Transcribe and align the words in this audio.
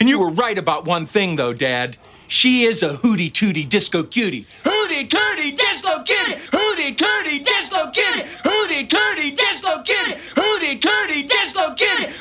And 0.00 0.08
you 0.08 0.18
were 0.20 0.30
right 0.30 0.58
about 0.58 0.84
one 0.84 1.06
thing, 1.06 1.36
though, 1.36 1.52
Dad. 1.52 1.96
She 2.26 2.64
is 2.64 2.82
a 2.82 2.94
hooty 2.94 3.30
tooty 3.30 3.64
disco 3.64 4.02
cutie. 4.02 4.46
Hooty 4.64 5.06
tooty 5.06 5.52
disco 5.52 6.02
cutie. 6.02 6.36
Hooty 6.52 6.94
tooty 6.94 7.38
disco 7.38 7.90
cutie. 7.90 8.24
Hooty 8.42 8.86
tooty 8.86 9.30
disco 9.30 9.82
cutie. 9.82 10.16
Hooty 10.34 10.78
tooty 10.78 11.22
disco 11.22 11.74
cutie. 11.74 12.12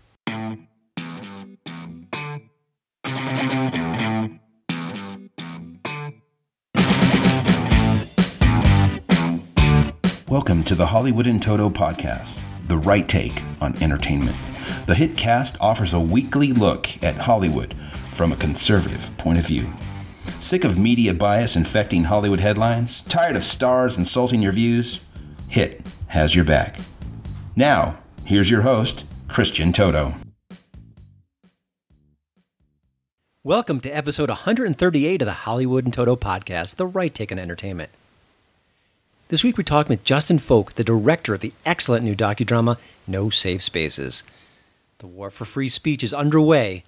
Welcome 10.29 10.63
to 10.63 10.75
the 10.75 10.85
Hollywood 10.85 11.27
in 11.27 11.39
Toto 11.39 11.69
podcast, 11.69 12.43
the 12.67 12.77
right 12.77 13.07
take 13.07 13.41
on 13.61 13.75
entertainment. 13.81 14.35
The 14.85 14.95
hit 14.95 15.17
cast 15.17 15.57
offers 15.59 15.93
a 15.93 15.99
weekly 15.99 16.51
look 16.51 16.87
at 17.03 17.15
Hollywood 17.15 17.73
from 18.13 18.31
a 18.31 18.37
conservative 18.37 19.15
point 19.17 19.39
of 19.39 19.47
view. 19.47 19.71
Sick 20.39 20.63
of 20.63 20.77
media 20.77 21.13
bias 21.13 21.55
infecting 21.55 22.03
Hollywood 22.03 22.39
headlines? 22.39 23.01
Tired 23.01 23.35
of 23.35 23.43
stars 23.43 23.97
insulting 23.97 24.41
your 24.41 24.51
views? 24.51 24.99
Hit 25.49 25.81
has 26.07 26.35
your 26.35 26.45
back. 26.45 26.77
Now, 27.55 27.99
here's 28.25 28.49
your 28.49 28.61
host, 28.61 29.05
Christian 29.27 29.71
Toto. 29.71 30.13
Welcome 33.43 33.81
to 33.81 33.89
episode 33.89 34.29
138 34.29 35.21
of 35.21 35.25
the 35.25 35.33
Hollywood 35.33 35.83
and 35.83 35.93
Toto 35.93 36.15
podcast, 36.15 36.75
the 36.75 36.87
right 36.87 37.13
take 37.13 37.31
on 37.31 37.39
entertainment. 37.39 37.89
This 39.27 39.43
week 39.43 39.57
we're 39.57 39.63
talking 39.63 39.89
with 39.89 40.03
Justin 40.03 40.39
Folk, 40.39 40.73
the 40.73 40.83
director 40.83 41.33
of 41.33 41.41
the 41.41 41.51
excellent 41.65 42.05
new 42.05 42.15
docudrama 42.15 42.77
No 43.07 43.29
Safe 43.29 43.61
Spaces. 43.61 44.23
The 45.03 45.07
war 45.07 45.29
for 45.29 45.43
free 45.43 45.67
speech 45.67 46.01
is 46.01 46.13
underway, 46.13 46.85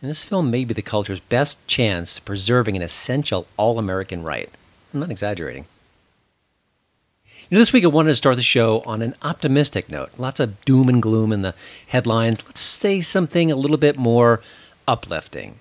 and 0.00 0.10
this 0.10 0.24
film 0.24 0.50
may 0.50 0.64
be 0.64 0.72
the 0.72 0.80
culture's 0.80 1.20
best 1.20 1.66
chance 1.66 2.16
of 2.16 2.24
preserving 2.24 2.74
an 2.74 2.80
essential 2.80 3.46
all 3.58 3.78
American 3.78 4.22
right. 4.22 4.48
I'm 4.94 5.00
not 5.00 5.10
exaggerating. 5.10 5.66
You 7.26 7.48
know, 7.50 7.58
this 7.58 7.74
week 7.74 7.84
I 7.84 7.88
wanted 7.88 8.08
to 8.08 8.16
start 8.16 8.36
the 8.36 8.42
show 8.42 8.80
on 8.86 9.02
an 9.02 9.14
optimistic 9.20 9.90
note. 9.90 10.08
Lots 10.16 10.40
of 10.40 10.64
doom 10.64 10.88
and 10.88 11.02
gloom 11.02 11.34
in 11.34 11.42
the 11.42 11.54
headlines. 11.86 12.42
Let's 12.46 12.62
say 12.62 13.02
something 13.02 13.52
a 13.52 13.56
little 13.56 13.76
bit 13.76 13.98
more 13.98 14.40
uplifting. 14.88 15.56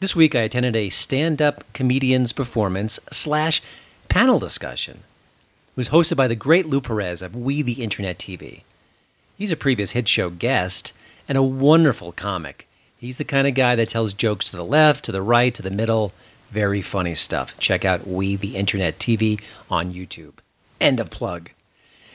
This 0.00 0.16
week 0.16 0.34
I 0.34 0.40
attended 0.40 0.74
a 0.74 0.90
stand 0.90 1.40
up 1.40 1.62
comedian's 1.74 2.32
performance 2.32 2.98
slash 3.12 3.62
panel 4.08 4.40
discussion. 4.40 5.04
It 5.68 5.76
was 5.76 5.90
hosted 5.90 6.16
by 6.16 6.26
the 6.26 6.34
great 6.34 6.66
Lou 6.66 6.80
Perez 6.80 7.22
of 7.22 7.36
We 7.36 7.62
the 7.62 7.84
Internet 7.84 8.18
TV. 8.18 8.62
He's 9.36 9.50
a 9.50 9.56
previous 9.56 9.92
hit 9.92 10.08
show 10.08 10.30
guest 10.30 10.92
and 11.28 11.38
a 11.38 11.42
wonderful 11.42 12.12
comic. 12.12 12.68
He's 12.96 13.16
the 13.16 13.24
kind 13.24 13.48
of 13.48 13.54
guy 13.54 13.74
that 13.74 13.88
tells 13.88 14.14
jokes 14.14 14.48
to 14.50 14.56
the 14.56 14.64
left, 14.64 15.04
to 15.06 15.12
the 15.12 15.22
right, 15.22 15.54
to 15.54 15.62
the 15.62 15.70
middle. 15.70 16.12
Very 16.50 16.82
funny 16.82 17.14
stuff. 17.14 17.58
Check 17.58 17.84
out 17.84 18.06
We 18.06 18.36
the 18.36 18.56
Internet 18.56 18.98
TV 18.98 19.42
on 19.70 19.92
YouTube. 19.92 20.34
End 20.80 21.00
of 21.00 21.10
plug. 21.10 21.50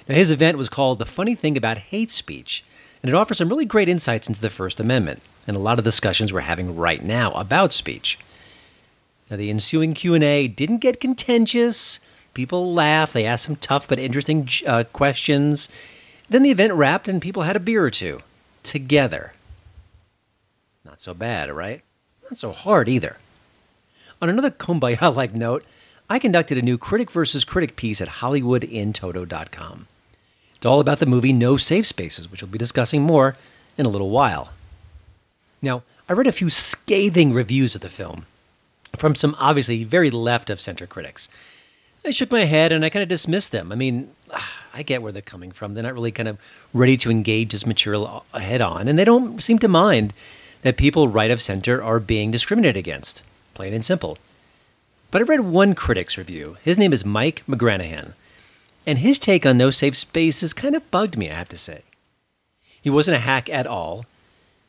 Now, 0.08 0.16
his 0.16 0.32
event 0.32 0.58
was 0.58 0.70
called 0.70 1.00
The 1.00 1.06
Funny 1.06 1.36
Thing 1.36 1.58
About 1.58 1.78
Hate 1.78 2.12
Speech, 2.12 2.64
and 3.02 3.10
it 3.10 3.16
offers 3.16 3.40
some 3.40 3.50
really 3.50 3.66
great 3.66 3.90
insights 3.90 4.30
into 4.30 4.40
the 4.40 4.50
First 4.50 4.80
Amendment 4.80 5.22
and 5.46 5.58
a 5.58 5.60
lot 5.60 5.80
of 5.80 5.86
discussions 5.86 6.32
we're 6.32 6.42
having 6.42 6.76
right 6.76 7.04
now 7.04 7.32
about 7.34 7.74
speech. 7.74 8.20
Now, 9.30 9.38
the 9.38 9.50
ensuing 9.50 9.94
Q&A 9.94 10.48
didn't 10.48 10.78
get 10.78 11.02
contentious. 11.02 12.00
People 12.34 12.74
laughed. 12.74 13.14
They 13.14 13.26
asked 13.26 13.46
some 13.46 13.56
tough 13.58 13.88
but 13.88 14.00
interesting 14.00 14.48
uh, 14.66 14.84
questions. 14.94 15.70
Then 16.30 16.44
the 16.44 16.52
event 16.52 16.74
wrapped 16.74 17.08
and 17.08 17.22
people 17.22 17.44
had 17.44 17.56
a 17.56 17.60
beer 17.60 17.84
or 17.84 17.90
two. 17.90 18.22
Together. 18.64 19.34
Not 20.84 21.02
so 21.02 21.14
bad, 21.14 21.52
right? 21.52 21.82
Not 22.24 22.38
so 22.38 22.52
hard 22.52 22.90
either. 22.90 23.18
On 24.22 24.30
another 24.30 24.52
kumbaya 24.52 25.16
like 25.16 25.34
note, 25.34 25.64
I 26.10 26.20
conducted 26.20 26.58
a 26.58 26.62
new 26.62 26.78
critic 26.78 27.12
versus 27.12 27.46
critic 27.46 27.76
piece 27.76 28.02
at 28.02 28.08
HollywoodInToto.com. 28.08 29.88
It's 30.56 30.66
all 30.66 30.80
about 30.80 31.00
the 31.00 31.06
movie 31.06 31.34
No 31.34 31.58
Safe 31.58 31.86
Spaces, 31.86 32.32
which 32.32 32.42
we'll 32.42 32.52
be 32.52 32.58
discussing 32.58 33.04
more 33.04 33.36
in 33.78 33.86
a 33.86 33.90
little 33.90 34.10
while. 34.10 34.54
Now, 35.62 35.84
I 36.10 36.14
read 36.14 36.28
a 36.28 36.32
few 36.32 36.50
scathing 36.50 37.34
reviews 37.34 37.76
of 37.76 37.82
the 37.82 37.90
film 37.90 38.26
from 38.96 39.16
some 39.16 39.36
obviously 39.40 39.84
very 39.84 40.10
left 40.10 40.50
of 40.50 40.62
center 40.62 40.88
critics. 40.88 41.30
I 42.08 42.12
shook 42.12 42.32
my 42.32 42.46
head 42.46 42.72
and 42.72 42.86
I 42.86 42.90
kind 42.90 43.04
of 43.04 43.10
dismissed 43.10 43.52
them. 43.52 43.72
I 43.72 43.76
mean, 43.76 44.10
I 44.74 44.84
get 44.84 45.02
where 45.02 45.12
they're 45.12 45.22
coming 45.22 45.52
from. 45.52 45.74
They're 45.74 45.84
not 45.84 45.94
really 45.94 46.12
kind 46.12 46.30
of 46.30 46.40
ready 46.74 46.96
to 46.98 47.12
engage 47.12 47.52
this 47.52 47.66
material 47.66 48.26
head 48.34 48.62
on, 48.62 48.88
and 48.88 48.98
they 48.98 49.04
don't 49.04 49.42
seem 49.44 49.60
to 49.60 49.68
mind 49.68 50.14
that 50.62 50.78
people 50.78 51.08
right 51.08 51.32
of 51.32 51.42
center 51.42 51.84
are 51.84 52.00
being 52.00 52.32
discriminated 52.32 52.78
against, 52.78 53.24
plain 53.54 53.74
and 53.74 53.84
simple. 53.84 54.18
But 55.12 55.22
I 55.22 55.26
read 55.26 55.42
one 55.42 55.76
critic's 55.76 56.18
review. 56.18 56.58
His 56.64 56.78
name 56.78 56.94
is 56.94 57.04
Mike 57.04 57.44
McGranahan, 57.48 58.14
and 58.86 59.00
his 59.00 59.20
take 59.20 59.46
on 59.46 59.58
No 59.58 59.72
Safe 59.72 59.96
Spaces 59.96 60.54
kind 60.54 60.76
of 60.76 60.90
bugged 60.92 61.18
me, 61.18 61.30
I 61.30 61.36
have 61.36 61.50
to 61.50 61.58
say. 61.58 61.82
He 62.82 62.90
wasn't 62.90 63.18
a 63.18 63.22
hack 63.22 63.50
at 63.50 63.68
all, 63.68 64.06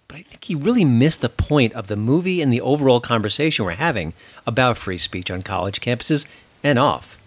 but 0.09 0.17
I 0.17 0.23
think 0.23 0.45
he 0.45 0.55
really 0.55 0.85
missed 0.85 1.21
the 1.21 1.29
point 1.29 1.73
of 1.75 1.89
the 1.89 1.97
movie 1.97 2.41
and 2.41 2.53
the 2.53 2.61
overall 2.61 3.01
conversation 3.01 3.65
we're 3.65 3.73
having 3.73 4.13
about 4.47 4.79
free 4.79 4.99
speech 4.99 5.31
on 5.31 5.43
college 5.43 5.81
campuses 5.81 6.27
and 6.65 6.79
off. 6.79 7.18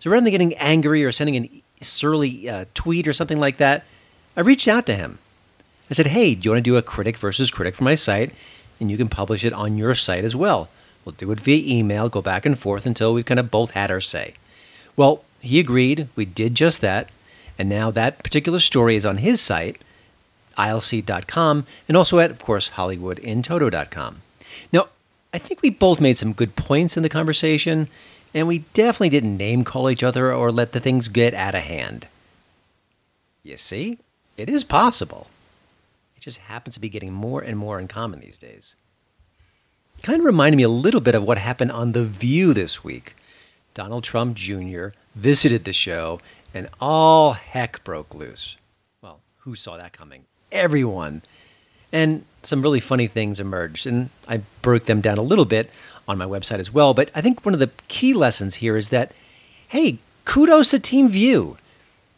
So 0.00 0.10
rather 0.10 0.24
than 0.24 0.32
getting 0.32 0.54
angry 0.54 1.04
or 1.04 1.12
sending 1.12 1.36
a 1.80 1.84
surly 1.84 2.48
uh, 2.48 2.64
tweet 2.74 3.06
or 3.06 3.12
something 3.12 3.38
like 3.38 3.58
that, 3.58 3.84
I 4.36 4.40
reached 4.40 4.68
out 4.68 4.86
to 4.86 4.96
him. 4.96 5.18
I 5.90 5.94
said, 5.94 6.06
hey, 6.06 6.34
do 6.34 6.46
you 6.46 6.50
want 6.52 6.64
to 6.64 6.70
do 6.70 6.76
a 6.76 6.82
critic 6.82 7.16
versus 7.16 7.50
critic 7.50 7.74
for 7.74 7.84
my 7.84 7.94
site? 7.94 8.32
And 8.80 8.90
you 8.90 8.96
can 8.96 9.08
publish 9.08 9.44
it 9.44 9.52
on 9.52 9.76
your 9.76 9.94
site 9.94 10.24
as 10.24 10.34
well. 10.34 10.68
We'll 11.04 11.14
do 11.14 11.30
it 11.32 11.40
via 11.40 11.78
email, 11.78 12.08
go 12.08 12.22
back 12.22 12.46
and 12.46 12.58
forth 12.58 12.86
until 12.86 13.12
we've 13.12 13.24
kind 13.24 13.40
of 13.40 13.50
both 13.50 13.72
had 13.72 13.90
our 13.90 14.00
say. 14.00 14.34
Well, 14.96 15.24
he 15.40 15.58
agreed. 15.60 16.08
We 16.16 16.24
did 16.24 16.54
just 16.54 16.80
that. 16.80 17.10
And 17.58 17.68
now 17.68 17.90
that 17.90 18.22
particular 18.22 18.58
story 18.58 18.96
is 18.96 19.04
on 19.04 19.18
his 19.18 19.40
site, 19.40 19.82
aisleseat.com, 20.56 21.66
and 21.88 21.96
also 21.96 22.18
at, 22.18 22.30
of 22.30 22.38
course, 22.38 22.70
hollywoodintoto.com. 22.70 24.22
Now, 24.72 24.88
I 25.32 25.38
think 25.38 25.62
we 25.62 25.70
both 25.70 26.00
made 26.00 26.18
some 26.18 26.32
good 26.32 26.56
points 26.56 26.96
in 26.96 27.02
the 27.02 27.08
conversation, 27.08 27.88
and 28.34 28.46
we 28.46 28.58
definitely 28.74 29.10
didn't 29.10 29.36
name 29.36 29.64
call 29.64 29.90
each 29.90 30.02
other 30.02 30.32
or 30.32 30.52
let 30.52 30.72
the 30.72 30.80
things 30.80 31.08
get 31.08 31.34
out 31.34 31.54
of 31.54 31.62
hand. 31.62 32.06
You 33.42 33.56
see, 33.56 33.98
it 34.36 34.48
is 34.48 34.64
possible. 34.64 35.28
It 36.16 36.20
just 36.20 36.38
happens 36.38 36.74
to 36.74 36.80
be 36.80 36.88
getting 36.88 37.12
more 37.12 37.40
and 37.40 37.56
more 37.56 37.78
uncommon 37.78 38.20
these 38.20 38.38
days. 38.38 38.74
Kind 40.02 40.20
of 40.20 40.24
reminded 40.24 40.56
me 40.56 40.62
a 40.62 40.68
little 40.68 41.00
bit 41.00 41.14
of 41.14 41.24
what 41.24 41.38
happened 41.38 41.72
on 41.72 41.92
The 41.92 42.04
View 42.04 42.54
this 42.54 42.84
week. 42.84 43.14
Donald 43.74 44.04
Trump 44.04 44.36
Jr. 44.36 44.88
visited 45.14 45.64
the 45.64 45.72
show, 45.72 46.20
and 46.54 46.68
all 46.80 47.32
heck 47.32 47.84
broke 47.84 48.14
loose. 48.14 48.56
Well, 49.02 49.20
who 49.38 49.54
saw 49.54 49.76
that 49.76 49.92
coming? 49.92 50.24
Everyone. 50.50 51.22
And 51.92 52.24
some 52.42 52.62
really 52.62 52.80
funny 52.80 53.06
things 53.06 53.40
emerged, 53.40 53.86
and 53.86 54.10
I 54.26 54.42
broke 54.62 54.86
them 54.86 55.00
down 55.00 55.18
a 55.18 55.22
little 55.22 55.44
bit 55.44 55.70
on 56.08 56.18
my 56.18 56.26
website 56.26 56.58
as 56.58 56.72
well. 56.72 56.94
But 56.94 57.10
I 57.14 57.20
think 57.20 57.44
one 57.44 57.54
of 57.54 57.60
the 57.60 57.70
key 57.88 58.14
lessons 58.14 58.56
here 58.56 58.76
is 58.76 58.88
that, 58.90 59.12
hey, 59.68 59.98
kudos 60.24 60.70
to 60.70 60.78
Team 60.78 61.08
View. 61.08 61.56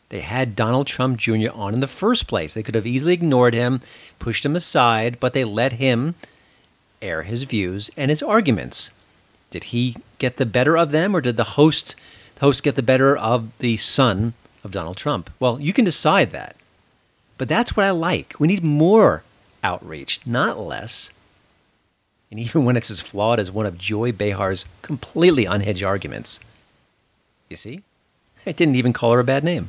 They 0.09 0.21
had 0.21 0.55
Donald 0.55 0.87
Trump 0.87 1.19
Jr. 1.19 1.51
on 1.55 1.73
in 1.73 1.81
the 1.81 1.87
first 1.87 2.27
place. 2.27 2.53
They 2.53 2.63
could 2.63 2.75
have 2.75 2.87
easily 2.87 3.15
ignored 3.15 3.55
him, 3.55 3.81
pushed 4.19 4.45
him 4.45 4.55
aside, 4.55 5.19
but 5.19 5.33
they 5.33 5.45
let 5.45 5.75
him 5.75 6.15
air 7.01 7.23
his 7.23 7.45
views 7.45 7.91
and 7.97 8.11
his 8.11 8.23
arguments. 8.23 8.91
Did 9.51 9.65
he 9.65 9.97
get 10.19 10.37
the 10.37 10.47
better 10.47 10.77
of 10.77 10.91
them, 10.91 11.17
or 11.17 11.21
did 11.21 11.37
the 11.37 11.45
host 11.45 11.95
the 12.35 12.41
host 12.41 12.63
get 12.63 12.77
the 12.77 12.83
better 12.83 13.17
of 13.17 13.57
the 13.59 13.77
son 13.77 14.35
of 14.65 14.71
Donald 14.71 14.97
Trump? 14.97 15.31
Well, 15.41 15.61
you 15.61 15.73
can 15.73 15.85
decide 15.85 16.31
that. 16.31 16.57
But 17.39 17.49
that's 17.49 17.77
what 17.77 17.87
I 17.87 17.91
like. 17.91 18.35
We 18.39 18.49
need 18.49 18.63
more 18.63 19.25
outreach, 19.65 20.21
not 20.27 20.59
less. 20.59 21.11
And 22.33 22.41
even 22.41 22.65
when 22.65 22.79
it's 22.79 22.91
as 22.91 22.99
flawed 22.99 23.39
as 23.39 23.53
one 23.53 23.67
of 23.67 23.77
Joy 23.77 24.11
Behar's 24.11 24.65
completely 24.81 25.45
unhinged 25.45 25.83
arguments. 25.83 26.41
You 27.51 27.57
see? 27.57 27.83
I 28.47 28.53
didn't 28.53 28.77
even 28.77 28.95
call 28.95 29.13
her 29.13 29.21
a 29.21 29.25
bad 29.25 29.45
name. 29.45 29.69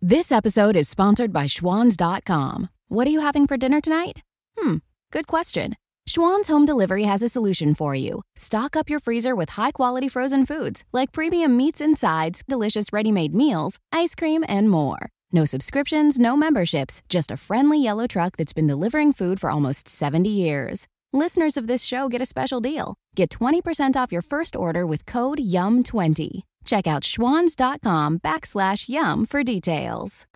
This 0.00 0.32
episode 0.32 0.76
is 0.76 0.88
sponsored 0.88 1.34
by 1.34 1.44
Schwans.com. 1.44 2.70
What 2.88 3.06
are 3.06 3.10
you 3.10 3.20
having 3.20 3.46
for 3.46 3.58
dinner 3.58 3.82
tonight? 3.82 4.22
Hmm, 4.58 4.76
good 5.12 5.26
question. 5.26 5.76
Schwan's 6.08 6.48
Home 6.48 6.64
Delivery 6.64 7.04
has 7.04 7.22
a 7.22 7.28
solution 7.28 7.74
for 7.74 7.94
you. 7.94 8.22
Stock 8.34 8.74
up 8.74 8.88
your 8.88 9.00
freezer 9.00 9.36
with 9.36 9.50
high 9.50 9.72
quality 9.72 10.08
frozen 10.08 10.46
foods 10.46 10.82
like 10.92 11.12
premium 11.12 11.58
meats 11.58 11.82
and 11.82 11.98
sides, 11.98 12.42
delicious 12.48 12.86
ready 12.90 13.12
made 13.12 13.34
meals, 13.34 13.78
ice 13.92 14.14
cream, 14.14 14.46
and 14.48 14.70
more. 14.70 15.10
No 15.32 15.44
subscriptions, 15.44 16.18
no 16.18 16.36
memberships, 16.36 17.02
just 17.08 17.30
a 17.30 17.36
friendly 17.36 17.80
yellow 17.80 18.08
truck 18.08 18.36
that's 18.36 18.52
been 18.52 18.66
delivering 18.66 19.12
food 19.12 19.40
for 19.40 19.48
almost 19.48 19.88
70 19.88 20.28
years. 20.28 20.88
Listeners 21.12 21.56
of 21.56 21.68
this 21.68 21.84
show 21.84 22.08
get 22.08 22.20
a 22.20 22.26
special 22.26 22.60
deal. 22.60 22.94
Get 23.14 23.30
20% 23.30 23.94
off 23.94 24.10
your 24.10 24.22
first 24.22 24.56
order 24.56 24.86
with 24.86 25.06
code 25.06 25.38
YUM20. 25.38 26.42
Check 26.64 26.86
out 26.86 27.02
schwans.com 27.02 28.18
backslash 28.18 28.88
yum 28.88 29.24
for 29.24 29.42
details. 29.42 30.26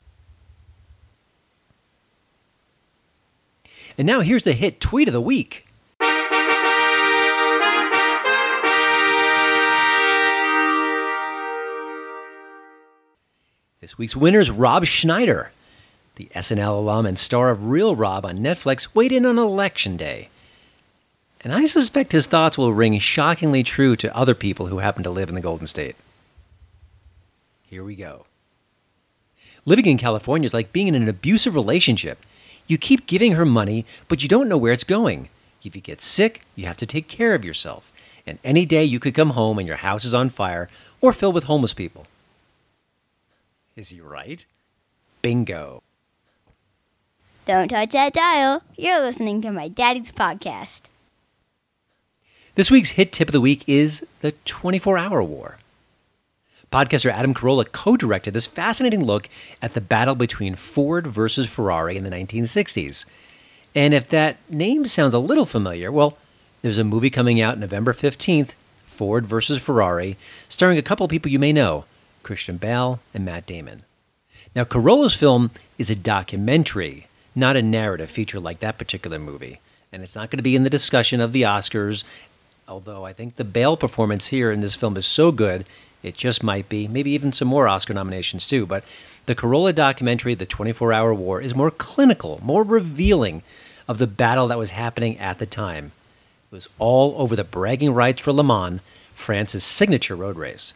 And 3.98 4.06
now 4.06 4.20
here's 4.20 4.44
the 4.44 4.52
hit 4.52 4.80
tweet 4.80 5.08
of 5.08 5.12
the 5.12 5.20
week. 5.20 5.66
This 13.84 13.98
week's 13.98 14.16
winner 14.16 14.40
is 14.40 14.50
Rob 14.50 14.86
Schneider. 14.86 15.50
The 16.16 16.30
SNL 16.34 16.78
alum 16.78 17.04
and 17.04 17.18
star 17.18 17.50
of 17.50 17.66
Real 17.66 17.94
Rob 17.94 18.24
on 18.24 18.38
Netflix 18.38 18.88
weighed 18.94 19.12
in 19.12 19.26
on 19.26 19.36
Election 19.36 19.98
Day. 19.98 20.30
And 21.42 21.52
I 21.52 21.66
suspect 21.66 22.12
his 22.12 22.24
thoughts 22.24 22.56
will 22.56 22.72
ring 22.72 22.98
shockingly 22.98 23.62
true 23.62 23.94
to 23.96 24.16
other 24.16 24.34
people 24.34 24.68
who 24.68 24.78
happen 24.78 25.02
to 25.02 25.10
live 25.10 25.28
in 25.28 25.34
the 25.34 25.42
Golden 25.42 25.66
State. 25.66 25.96
Here 27.64 27.84
we 27.84 27.94
go. 27.94 28.24
Living 29.66 29.84
in 29.84 29.98
California 29.98 30.46
is 30.46 30.54
like 30.54 30.72
being 30.72 30.88
in 30.88 30.94
an 30.94 31.06
abusive 31.06 31.54
relationship. 31.54 32.24
You 32.66 32.78
keep 32.78 33.06
giving 33.06 33.32
her 33.32 33.44
money, 33.44 33.84
but 34.08 34.22
you 34.22 34.30
don't 34.30 34.48
know 34.48 34.56
where 34.56 34.72
it's 34.72 34.82
going. 34.82 35.28
If 35.62 35.76
you 35.76 35.82
get 35.82 36.00
sick, 36.00 36.40
you 36.56 36.64
have 36.64 36.78
to 36.78 36.86
take 36.86 37.06
care 37.06 37.34
of 37.34 37.44
yourself. 37.44 37.92
And 38.26 38.38
any 38.42 38.64
day 38.64 38.84
you 38.84 38.98
could 38.98 39.14
come 39.14 39.32
home 39.32 39.58
and 39.58 39.68
your 39.68 39.76
house 39.76 40.06
is 40.06 40.14
on 40.14 40.30
fire 40.30 40.70
or 41.02 41.12
filled 41.12 41.34
with 41.34 41.44
homeless 41.44 41.74
people. 41.74 42.06
Is 43.76 43.88
he 43.88 44.00
right? 44.00 44.46
Bingo. 45.20 45.82
Don't 47.44 47.68
touch 47.68 47.90
that 47.90 48.12
dial. 48.12 48.62
You're 48.76 49.00
listening 49.00 49.42
to 49.42 49.50
my 49.50 49.66
daddy's 49.66 50.12
podcast. 50.12 50.82
This 52.54 52.70
week's 52.70 52.90
hit 52.90 53.10
tip 53.10 53.28
of 53.28 53.32
the 53.32 53.40
week 53.40 53.64
is 53.66 54.06
the 54.20 54.30
24 54.44 54.96
Hour 54.96 55.24
War. 55.24 55.58
Podcaster 56.70 57.10
Adam 57.10 57.34
Carolla 57.34 57.70
co 57.70 57.96
directed 57.96 58.32
this 58.32 58.46
fascinating 58.46 59.04
look 59.04 59.28
at 59.60 59.72
the 59.72 59.80
battle 59.80 60.14
between 60.14 60.54
Ford 60.54 61.08
versus 61.08 61.48
Ferrari 61.48 61.96
in 61.96 62.04
the 62.04 62.10
1960s. 62.10 63.06
And 63.74 63.92
if 63.92 64.08
that 64.10 64.36
name 64.48 64.86
sounds 64.86 65.14
a 65.14 65.18
little 65.18 65.46
familiar, 65.46 65.90
well, 65.90 66.16
there's 66.62 66.78
a 66.78 66.84
movie 66.84 67.10
coming 67.10 67.40
out 67.40 67.58
November 67.58 67.92
15th, 67.92 68.50
Ford 68.86 69.26
versus 69.26 69.60
Ferrari, 69.60 70.16
starring 70.48 70.78
a 70.78 70.82
couple 70.82 71.02
of 71.04 71.10
people 71.10 71.32
you 71.32 71.40
may 71.40 71.52
know 71.52 71.86
Christian 72.24 72.56
Bale 72.56 73.00
and 73.12 73.24
Matt 73.24 73.46
Damon. 73.46 73.82
Now, 74.54 74.64
Carolla's 74.64 75.14
film 75.14 75.50
is 75.78 75.90
a 75.90 75.94
documentary, 75.94 77.06
not 77.34 77.56
a 77.56 77.62
narrative 77.62 78.10
feature 78.10 78.40
like 78.40 78.60
that 78.60 78.78
particular 78.78 79.18
movie. 79.18 79.60
And 79.92 80.02
it's 80.02 80.16
not 80.16 80.30
going 80.30 80.38
to 80.38 80.42
be 80.42 80.56
in 80.56 80.64
the 80.64 80.70
discussion 80.70 81.20
of 81.20 81.32
the 81.32 81.42
Oscars, 81.42 82.04
although 82.66 83.04
I 83.04 83.12
think 83.12 83.36
the 83.36 83.44
Bale 83.44 83.76
performance 83.76 84.28
here 84.28 84.50
in 84.50 84.60
this 84.60 84.74
film 84.74 84.96
is 84.96 85.06
so 85.06 85.30
good, 85.30 85.64
it 86.02 86.16
just 86.16 86.42
might 86.42 86.68
be. 86.68 86.86
Maybe 86.88 87.12
even 87.12 87.32
some 87.32 87.48
more 87.48 87.68
Oscar 87.68 87.94
nominations, 87.94 88.46
too. 88.46 88.66
But 88.66 88.84
the 89.26 89.34
Carolla 89.34 89.74
documentary, 89.74 90.34
The 90.34 90.46
24 90.46 90.92
Hour 90.92 91.14
War, 91.14 91.40
is 91.40 91.54
more 91.54 91.70
clinical, 91.70 92.40
more 92.42 92.62
revealing 92.62 93.42
of 93.88 93.98
the 93.98 94.06
battle 94.06 94.48
that 94.48 94.58
was 94.58 94.70
happening 94.70 95.18
at 95.18 95.38
the 95.38 95.46
time. 95.46 95.92
It 96.50 96.54
was 96.54 96.68
all 96.78 97.14
over 97.18 97.34
the 97.34 97.44
bragging 97.44 97.94
rights 97.94 98.20
for 98.20 98.32
Le 98.32 98.44
Mans, 98.44 98.80
France's 99.14 99.64
signature 99.64 100.16
road 100.16 100.36
race. 100.36 100.74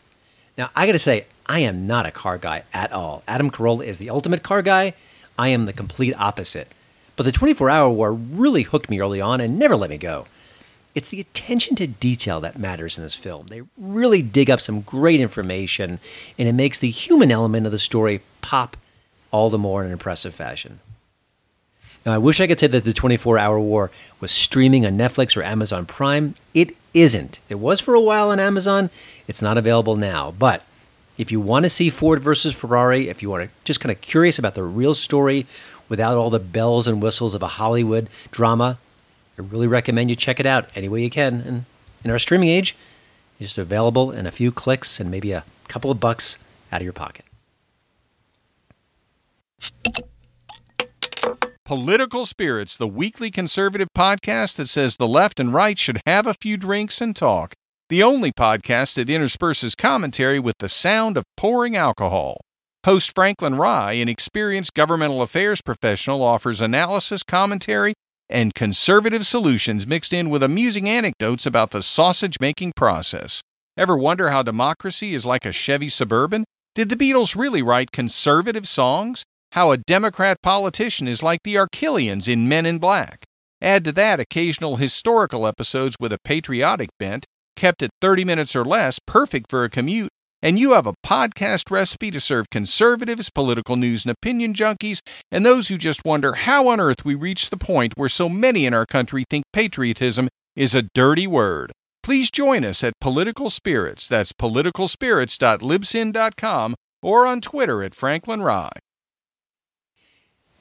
Now, 0.57 0.71
I 0.75 0.87
got 0.87 0.93
to 0.93 0.99
say, 0.99 1.27
I 1.49 1.61
am 1.61 1.87
not 1.87 2.07
a 2.07 2.11
car 2.11 2.39
guy 2.39 2.65
at 2.75 2.93
all. 2.93 3.23
Adam 3.27 3.51
Carolla 3.51 3.85
is 3.85 3.99
the 3.99 4.11
ultimate 4.11 4.43
car 4.43 4.63
guy. 4.63 4.95
I 5.39 5.49
am 5.49 5.67
the 5.67 5.73
complete 5.73 6.15
opposite. 6.19 6.69
But 7.17 7.25
the 7.25 7.33
24 7.33 7.71
Hour 7.71 7.91
War 7.91 8.13
really 8.13 8.63
hooked 8.63 8.91
me 8.91 9.01
early 9.01 9.21
on 9.21 9.41
and 9.41 9.59
never 9.59 9.77
let 9.77 9.91
me 9.91 9.99
go. 9.99 10.27
It's 10.95 11.09
the 11.09 11.21
attention 11.21 11.77
to 11.77 11.87
detail 11.87 12.41
that 12.41 12.59
matters 12.59 12.99
in 12.99 13.05
this 13.05 13.15
film. 13.15 13.47
They 13.47 13.63
really 13.77 14.21
dig 14.21 14.51
up 14.51 14.61
some 14.61 14.81
great 14.81 15.21
information, 15.21 16.01
and 16.39 16.49
it 16.49 16.53
makes 16.53 16.79
the 16.79 16.91
human 16.91 17.31
element 17.31 17.67
of 17.67 17.73
the 17.73 17.79
story 17.79 18.21
pop 18.41 18.77
all 19.31 19.51
the 19.51 19.59
more 19.59 19.83
in 19.83 19.87
an 19.87 19.93
impressive 19.93 20.35
fashion. 20.35 20.81
Now, 22.05 22.15
I 22.15 22.19
wish 22.19 22.41
I 22.41 22.47
could 22.47 22.59
say 22.59 22.69
that 22.69 22.85
the 22.85 22.93
24 22.93 23.39
Hour 23.39 23.61
War 23.61 23.91
was 24.21 24.31
streaming 24.31 24.87
on 24.87 24.97
Netflix 24.97 25.37
or 25.37 25.43
Amazon 25.43 25.87
Prime. 25.87 26.35
It 26.55 26.75
isn't. 26.95 27.41
It 27.49 27.57
was 27.57 27.81
for 27.81 27.95
a 27.95 28.01
while 28.01 28.31
on 28.31 28.41
Amazon. 28.41 28.91
It's 29.27 29.43
not 29.43 29.59
available 29.59 29.97
now. 29.97 30.35
But 30.39 30.63
if 31.19 31.33
you 31.33 31.41
want 31.41 31.65
to 31.65 31.71
see 31.71 31.91
Ford 31.91 32.21
versus 32.21 32.55
Ferrari, 32.55 33.09
if 33.09 33.23
you 33.23 33.37
to 33.37 33.49
just 33.65 33.81
kind 33.81 33.91
of 33.91 34.01
curious 34.01 34.39
about 34.39 34.55
the 34.55 34.63
real 34.63 34.95
story 34.95 35.47
without 35.89 36.17
all 36.17 36.31
the 36.31 36.39
bells 36.39 36.87
and 36.87 37.03
whistles 37.03 37.35
of 37.35 37.43
a 37.43 37.49
Hollywood 37.49 38.09
drama, 38.31 38.79
I 39.37 39.43
really 39.43 39.67
recommend 39.67 40.11
you 40.11 40.17
check 40.17 40.39
it 40.39 40.47
out 40.47 40.71
any 40.77 40.89
way 40.89 41.03
you 41.03 41.11
can. 41.11 41.41
And 41.41 41.65
in 42.05 42.11
our 42.13 42.19
streaming 42.19 42.49
age, 42.49 42.77
it's 43.41 43.49
just 43.49 43.59
available 43.59 44.13
in 44.13 44.27
a 44.27 44.31
few 44.31 44.53
clicks 44.53 45.01
and 45.01 45.11
maybe 45.11 45.33
a 45.33 45.45
couple 45.67 45.91
of 45.91 45.99
bucks 45.99 46.39
out 46.71 46.81
of 46.81 46.85
your 46.85 46.93
pocket. 46.93 47.25
Political 51.65 52.27
Spirits, 52.27 52.77
the 52.77 52.89
weekly 52.89 53.31
conservative 53.31 53.89
podcast 53.95 54.57
that 54.57 54.69
says 54.69 54.97
the 54.97 55.09
left 55.09 55.39
and 55.39 55.53
right 55.53 55.79
should 55.79 56.01
have 56.07 56.27
a 56.27 56.33
few 56.33 56.57
drinks 56.57 57.01
and 57.01 57.15
talk. 57.15 57.55
The 57.91 58.03
only 58.03 58.33
podcast 58.33 58.97
that 58.97 59.09
intersperses 59.09 59.75
commentary 59.75 60.39
with 60.39 60.59
the 60.59 60.69
sound 60.69 61.17
of 61.17 61.25
pouring 61.39 61.75
alcohol. 61.75 62.39
Host 62.85 63.15
Franklin 63.15 63.55
Rye, 63.55 63.93
an 63.93 64.11
experienced 64.11 64.75
governmental 64.75 65.23
affairs 65.23 65.63
professional, 65.63 66.23
offers 66.23 66.61
analysis, 66.61 67.23
commentary, 67.23 67.95
and 68.29 68.53
conservative 68.53 69.25
solutions 69.25 69.87
mixed 69.87 70.13
in 70.13 70.29
with 70.29 70.43
amusing 70.43 70.87
anecdotes 70.87 71.47
about 71.47 71.71
the 71.71 71.81
sausage 71.81 72.39
making 72.41 72.73
process. 72.77 73.41
Ever 73.75 73.97
wonder 73.97 74.29
how 74.29 74.43
democracy 74.43 75.15
is 75.15 75.25
like 75.25 75.47
a 75.47 75.53
Chevy 75.53 75.89
Suburban? 75.89 76.45
Did 76.75 76.91
the 76.91 76.97
Beatles 76.97 77.37
really 77.37 77.63
write 77.63 77.91
conservative 77.91 78.69
songs? 78.69 79.25
How 79.53 79.71
a 79.71 79.79
Democrat 79.79 80.43
politician 80.43 81.09
is 81.09 81.23
like 81.23 81.41
the 81.43 81.55
Arquillians 81.55 82.29
in 82.29 82.51
Men 82.51 82.67
in 82.67 82.81
Black. 82.81 83.25
Add 83.63 83.83
to 83.85 83.93
that 83.93 84.21
occasional 84.21 84.77
historical 84.77 85.47
episodes 85.47 85.97
with 85.99 86.13
a 86.13 86.19
patriotic 86.23 86.91
bent, 86.99 87.25
kept 87.59 87.83
at 87.83 87.91
30 88.01 88.25
minutes 88.25 88.57
or 88.57 88.65
less, 88.65 88.99
perfect 89.07 89.51
for 89.51 89.65
a 89.65 89.69
commute, 89.69 90.09
and 90.41 90.59
you 90.59 90.73
have 90.73 90.87
a 90.87 90.95
podcast 91.05 91.71
recipe 91.71 92.11
to 92.11 92.21
serve 92.21 92.49
conservatives, 92.51 93.29
political 93.29 93.77
news 93.77 94.05
and 94.05 94.13
opinion 94.13 94.55
junkies, 94.55 95.01
and 95.31 95.45
those 95.45 95.69
who 95.69 95.77
just 95.77 96.05
wonder 96.05 96.35
how 96.35 96.69
on 96.69 96.81
earth 96.81 97.05
we 97.05 97.15
reached 97.15 97.51
the 97.51 97.57
point 97.57 97.93
where 97.97 98.09
so 98.09 98.29
many 98.29 98.65
in 98.65 98.73
our 98.73 98.87
country 98.87 99.25
think 99.29 99.45
patriotism 99.53 100.29
is 100.57 100.75
a 100.75 100.89
dirty 100.95 101.27
word. 101.27 101.73
Please 102.03 102.31
join 102.31 102.65
us 102.65 102.83
at 102.83 102.95
Political 103.01 103.51
Spirits. 103.51 104.09
That's 104.09 104.33
politicalspirits.libsyn.com 104.33 106.75
or 107.03 107.27
on 107.27 107.41
Twitter 107.41 107.83
at 107.83 107.95
Franklin 107.95 108.43
Rye. 108.43 108.71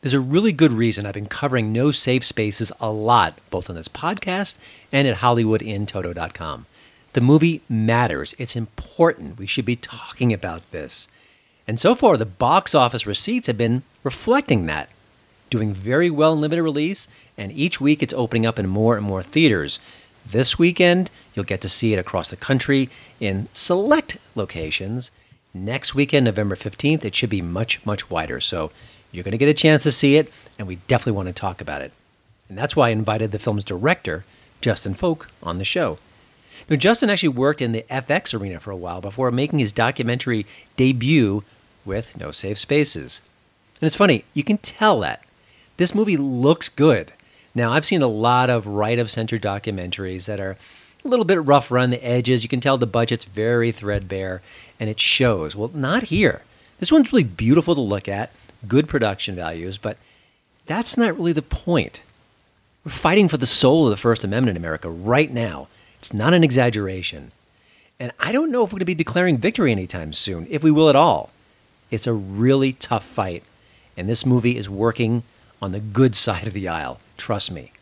There's 0.01 0.13
a 0.13 0.19
really 0.19 0.51
good 0.51 0.73
reason 0.73 1.05
I've 1.05 1.15
been 1.15 1.27
covering 1.27 1.73
no 1.73 1.91
safe 1.91 2.23
spaces 2.23 2.71
a 2.79 2.91
lot, 2.91 3.37
both 3.49 3.69
on 3.69 3.75
this 3.75 3.87
podcast 3.87 4.55
and 4.91 5.07
at 5.07 5.17
HollywoodInToto.com. 5.17 6.65
The 7.13 7.21
movie 7.21 7.61
matters. 7.67 8.35
It's 8.37 8.55
important. 8.55 9.39
We 9.39 9.47
should 9.47 9.65
be 9.65 9.75
talking 9.75 10.33
about 10.33 10.69
this. 10.71 11.07
And 11.67 11.79
so 11.79 11.95
far, 11.95 12.15
the 12.15 12.25
box 12.25 12.73
office 12.73 13.05
receipts 13.05 13.47
have 13.47 13.57
been 13.57 13.83
reflecting 14.03 14.65
that. 14.67 14.89
Doing 15.49 15.73
very 15.73 16.09
well 16.09 16.33
in 16.33 16.41
limited 16.41 16.63
release, 16.63 17.07
and 17.37 17.51
each 17.51 17.79
week 17.81 18.03
it's 18.03 18.13
opening 18.13 18.45
up 18.45 18.59
in 18.59 18.67
more 18.67 18.97
and 18.97 19.05
more 19.05 19.23
theaters. 19.23 19.79
This 20.25 20.59
weekend, 20.59 21.09
you'll 21.33 21.45
get 21.45 21.61
to 21.61 21.69
see 21.69 21.93
it 21.93 21.99
across 21.99 22.29
the 22.29 22.35
country 22.35 22.89
in 23.19 23.47
select 23.53 24.17
locations. 24.35 25.09
Next 25.53 25.95
weekend, 25.95 26.25
November 26.25 26.55
15th, 26.55 27.05
it 27.05 27.15
should 27.15 27.29
be 27.29 27.41
much, 27.41 27.85
much 27.85 28.09
wider. 28.09 28.41
So 28.41 28.71
you're 29.11 29.23
going 29.23 29.31
to 29.31 29.37
get 29.37 29.49
a 29.49 29.53
chance 29.53 29.83
to 29.83 29.91
see 29.91 30.17
it, 30.17 30.31
and 30.59 30.67
we 30.67 30.75
definitely 30.87 31.13
want 31.13 31.29
to 31.29 31.33
talk 31.33 31.61
about 31.61 31.81
it. 31.81 31.91
And 32.49 32.57
that's 32.57 32.75
why 32.75 32.89
I 32.89 32.91
invited 32.91 33.31
the 33.31 33.39
film's 33.39 33.63
director, 33.63 34.25
Justin 34.61 34.93
Folk, 34.93 35.29
on 35.41 35.57
the 35.57 35.65
show. 35.65 35.97
Now, 36.69 36.75
Justin 36.75 37.09
actually 37.09 37.29
worked 37.29 37.61
in 37.61 37.71
the 37.71 37.85
FX 37.89 38.39
arena 38.39 38.59
for 38.59 38.71
a 38.71 38.77
while 38.77 39.01
before 39.01 39.31
making 39.31 39.59
his 39.59 39.71
documentary 39.71 40.45
debut 40.75 41.43
with 41.85 42.17
No 42.17 42.31
Safe 42.31 42.57
Spaces. 42.57 43.21
And 43.79 43.87
it's 43.87 43.95
funny, 43.95 44.25
you 44.33 44.43
can 44.43 44.57
tell 44.57 44.99
that. 45.01 45.23
This 45.77 45.95
movie 45.95 46.17
looks 46.17 46.69
good. 46.69 47.11
Now, 47.53 47.71
I've 47.71 47.85
seen 47.85 48.01
a 48.01 48.07
lot 48.07 48.49
of 48.49 48.67
right 48.67 48.99
of 48.99 49.11
center 49.11 49.37
documentaries 49.37 50.25
that 50.25 50.39
are 50.39 50.57
a 51.03 51.07
little 51.07 51.25
bit 51.25 51.43
rough 51.43 51.71
around 51.71 51.91
the 51.91 52.03
edges. 52.03 52.43
You 52.43 52.49
can 52.49 52.61
tell 52.61 52.77
the 52.77 52.85
budget's 52.85 53.25
very 53.25 53.71
threadbare, 53.71 54.41
and 54.79 54.89
it 54.89 54.99
shows. 54.99 55.55
Well, 55.55 55.71
not 55.73 56.03
here. 56.03 56.41
This 56.79 56.91
one's 56.91 57.11
really 57.11 57.23
beautiful 57.23 57.75
to 57.75 57.81
look 57.81 58.07
at, 58.07 58.31
good 58.67 58.87
production 58.87 59.35
values, 59.35 59.77
but 59.77 59.97
that's 60.65 60.97
not 60.97 61.15
really 61.15 61.33
the 61.33 61.41
point. 61.41 62.01
We're 62.83 62.91
fighting 62.91 63.27
for 63.27 63.37
the 63.37 63.45
soul 63.45 63.85
of 63.85 63.91
the 63.91 63.97
First 63.97 64.23
Amendment 64.23 64.57
in 64.57 64.61
America 64.61 64.89
right 64.89 65.31
now. 65.31 65.67
It's 66.07 66.13
not 66.13 66.33
an 66.33 66.41
exaggeration. 66.41 67.33
And 67.99 68.13
I 68.17 68.31
don't 68.31 68.49
know 68.49 68.63
if 68.63 68.69
we're 68.69 68.77
going 68.77 68.79
to 68.79 68.85
be 68.85 68.95
declaring 68.95 69.37
victory 69.39 69.73
anytime 69.73 70.13
soon, 70.13 70.47
if 70.49 70.63
we 70.63 70.71
will 70.71 70.87
at 70.87 70.95
all. 70.95 71.31
It's 71.91 72.07
a 72.07 72.13
really 72.13 72.71
tough 72.71 73.03
fight, 73.03 73.43
and 73.97 74.07
this 74.07 74.25
movie 74.25 74.55
is 74.55 74.69
working 74.69 75.23
on 75.61 75.73
the 75.73 75.81
good 75.81 76.15
side 76.25 76.47
of 76.47 76.53
the 76.53 76.69
aisle. 76.69 77.01
Trust 77.17 77.51
me. 77.51 77.73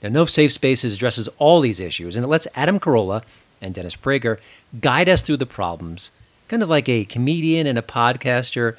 Now, 0.00 0.10
No 0.10 0.26
Safe 0.26 0.52
Spaces 0.52 0.94
addresses 0.94 1.26
all 1.38 1.60
these 1.60 1.80
issues, 1.80 2.14
and 2.14 2.24
it 2.24 2.28
lets 2.28 2.46
Adam 2.54 2.78
Carolla 2.78 3.24
and 3.60 3.74
Dennis 3.74 3.96
Prager 3.96 4.38
guide 4.80 5.08
us 5.08 5.20
through 5.20 5.38
the 5.38 5.44
problems, 5.44 6.12
kind 6.46 6.62
of 6.62 6.68
like 6.68 6.88
a 6.88 7.04
comedian 7.04 7.66
and 7.66 7.80
a 7.80 7.82
podcaster 7.82 8.76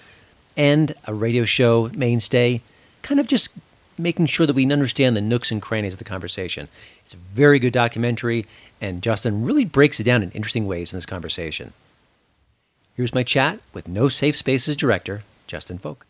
and 0.56 0.96
a 1.04 1.14
radio 1.14 1.44
show 1.44 1.92
mainstay, 1.94 2.62
kind 3.02 3.20
of 3.20 3.28
just 3.28 3.50
making 3.98 4.26
sure 4.28 4.46
that 4.46 4.56
we 4.56 4.72
understand 4.72 5.16
the 5.16 5.22
nooks 5.22 5.52
and 5.52 5.62
crannies 5.62 5.94
of 5.94 6.00
the 6.00 6.06
conversation. 6.06 6.68
It's 7.04 7.14
a 7.14 7.18
very 7.18 7.60
good 7.60 7.74
documentary, 7.74 8.46
and 8.82 9.02
Justin 9.02 9.46
really 9.46 9.66
breaks 9.66 10.00
it 10.00 10.04
down 10.04 10.24
in 10.24 10.32
interesting 10.32 10.68
ways 10.68 10.92
in 10.92 10.98
this 10.98 11.06
conversation. 11.06 11.74
Here's 12.96 13.14
my 13.14 13.24
chat 13.24 13.60
with 13.74 13.88
No 13.88 14.10
Safe 14.10 14.36
Spaces 14.36 14.76
director, 14.76 15.24
Justin 15.48 15.78
Folk. 15.78 16.06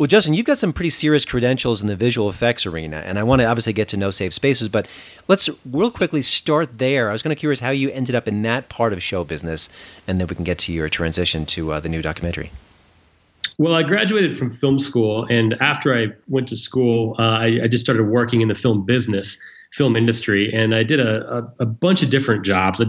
Well, 0.00 0.06
Justin, 0.06 0.32
you've 0.32 0.46
got 0.46 0.58
some 0.58 0.72
pretty 0.72 0.88
serious 0.88 1.26
credentials 1.26 1.82
in 1.82 1.86
the 1.86 1.94
visual 1.94 2.30
effects 2.30 2.64
arena, 2.64 3.02
and 3.04 3.18
I 3.18 3.22
want 3.22 3.40
to 3.40 3.46
obviously 3.46 3.74
get 3.74 3.88
to 3.88 3.98
No 3.98 4.10
Safe 4.10 4.32
Spaces, 4.32 4.70
but 4.70 4.86
let's 5.28 5.50
real 5.70 5.90
quickly 5.90 6.22
start 6.22 6.78
there. 6.78 7.10
I 7.10 7.12
was 7.12 7.22
kind 7.22 7.34
of 7.34 7.38
curious 7.38 7.60
how 7.60 7.68
you 7.68 7.90
ended 7.90 8.14
up 8.14 8.26
in 8.26 8.40
that 8.42 8.70
part 8.70 8.94
of 8.94 9.02
show 9.02 9.24
business, 9.24 9.68
and 10.08 10.18
then 10.18 10.26
we 10.26 10.36
can 10.36 10.44
get 10.44 10.58
to 10.60 10.72
your 10.72 10.88
transition 10.88 11.44
to 11.46 11.72
uh, 11.72 11.80
the 11.80 11.90
new 11.90 12.00
documentary. 12.00 12.50
Well, 13.60 13.74
I 13.74 13.82
graduated 13.82 14.38
from 14.38 14.50
film 14.50 14.80
school, 14.80 15.26
and 15.28 15.54
after 15.60 15.94
I 15.94 16.06
went 16.28 16.48
to 16.48 16.56
school, 16.56 17.14
uh, 17.18 17.22
I, 17.22 17.58
I, 17.64 17.68
just 17.68 17.84
started 17.84 18.04
working 18.04 18.40
in 18.40 18.48
the 18.48 18.54
film 18.54 18.86
business, 18.86 19.36
film 19.74 19.96
industry, 19.96 20.50
and 20.50 20.74
I 20.74 20.82
did 20.82 20.98
a, 20.98 21.28
a, 21.30 21.64
a 21.64 21.66
bunch 21.66 22.02
of 22.02 22.08
different 22.08 22.42
jobs. 22.42 22.80
I, 22.80 22.86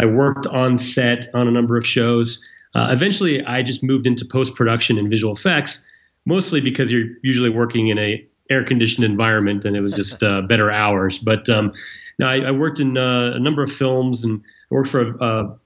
I, 0.00 0.06
worked 0.06 0.46
on 0.46 0.78
set 0.78 1.26
on 1.34 1.48
a 1.48 1.50
number 1.50 1.76
of 1.76 1.84
shows. 1.84 2.40
Uh, 2.76 2.86
eventually, 2.92 3.44
I 3.46 3.62
just 3.62 3.82
moved 3.82 4.06
into 4.06 4.24
post 4.24 4.54
production 4.54 4.96
and 4.96 5.10
visual 5.10 5.32
effects 5.34 5.82
mostly 6.24 6.60
because 6.60 6.92
you're 6.92 7.08
usually 7.24 7.50
working 7.50 7.88
in 7.88 7.98
a 7.98 8.24
air 8.48 8.62
conditioned 8.62 9.04
environment 9.04 9.64
and 9.64 9.74
it 9.74 9.80
was 9.80 9.92
just 9.94 10.22
uh, 10.22 10.42
better 10.42 10.70
hours. 10.70 11.18
But 11.18 11.48
um, 11.48 11.72
now 12.20 12.28
I, 12.30 12.42
I, 12.42 12.50
worked 12.52 12.78
in 12.78 12.96
uh, 12.96 13.32
a 13.34 13.40
number 13.40 13.64
of 13.64 13.72
films 13.72 14.22
and 14.22 14.40
worked 14.70 14.88
for 14.88 15.00
a, 15.00 15.24
a, 15.24 15.58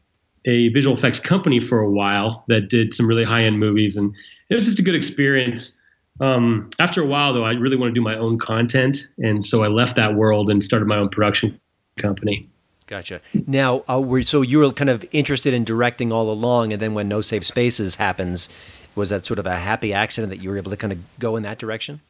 a, 0.44 0.68
visual 0.68 0.97
effects 0.97 1.20
company 1.20 1.61
for 1.61 1.80
a 1.80 1.90
while 1.90 2.44
that 2.49 2.68
did 2.68 2.94
some 2.94 3.06
really 3.06 3.25
high 3.25 3.44
end 3.44 3.59
movies. 3.59 3.97
And 3.97 4.14
it 4.49 4.54
was 4.54 4.64
just 4.64 4.78
a 4.78 4.82
good 4.82 4.94
experience. 4.94 5.76
Um, 6.20 6.70
after 6.78 7.02
a 7.02 7.06
while, 7.06 7.32
though, 7.32 7.44
I 7.44 7.52
really 7.52 7.76
want 7.76 7.90
to 7.90 7.94
do 7.94 8.02
my 8.02 8.16
own 8.16 8.38
content. 8.38 9.09
And 9.18 9.44
so 9.44 9.64
I 9.64 9.68
left 9.68 9.97
that 9.97 10.14
world 10.14 10.50
and 10.50 10.62
started 10.62 10.87
my 10.87 10.97
own 10.97 11.09
production 11.09 11.59
company. 11.99 12.49
Gotcha. 12.87 13.20
Now, 13.47 13.85
uh, 13.87 14.23
so 14.23 14.42
you 14.42 14.59
were 14.59 14.73
kind 14.73 14.90
of 14.90 15.04
interested 15.12 15.54
in 15.54 15.62
directing 15.62 16.11
all 16.11 16.28
along, 16.28 16.73
and 16.73 16.82
then 16.82 16.92
when 16.92 17.06
No 17.06 17.20
Safe 17.20 17.47
Spaces 17.47 17.94
happens, 17.94 18.49
was 18.97 19.11
that 19.11 19.25
sort 19.25 19.38
of 19.38 19.47
a 19.47 19.56
happy 19.56 19.92
accident 19.92 20.30
that 20.30 20.42
you 20.42 20.50
were 20.50 20.56
able 20.56 20.73
to 20.73 20.76
kind 20.76 20.92
of 20.92 20.99
go 21.20 21.37
in 21.37 21.44
that 21.44 21.61
direction? 21.61 22.00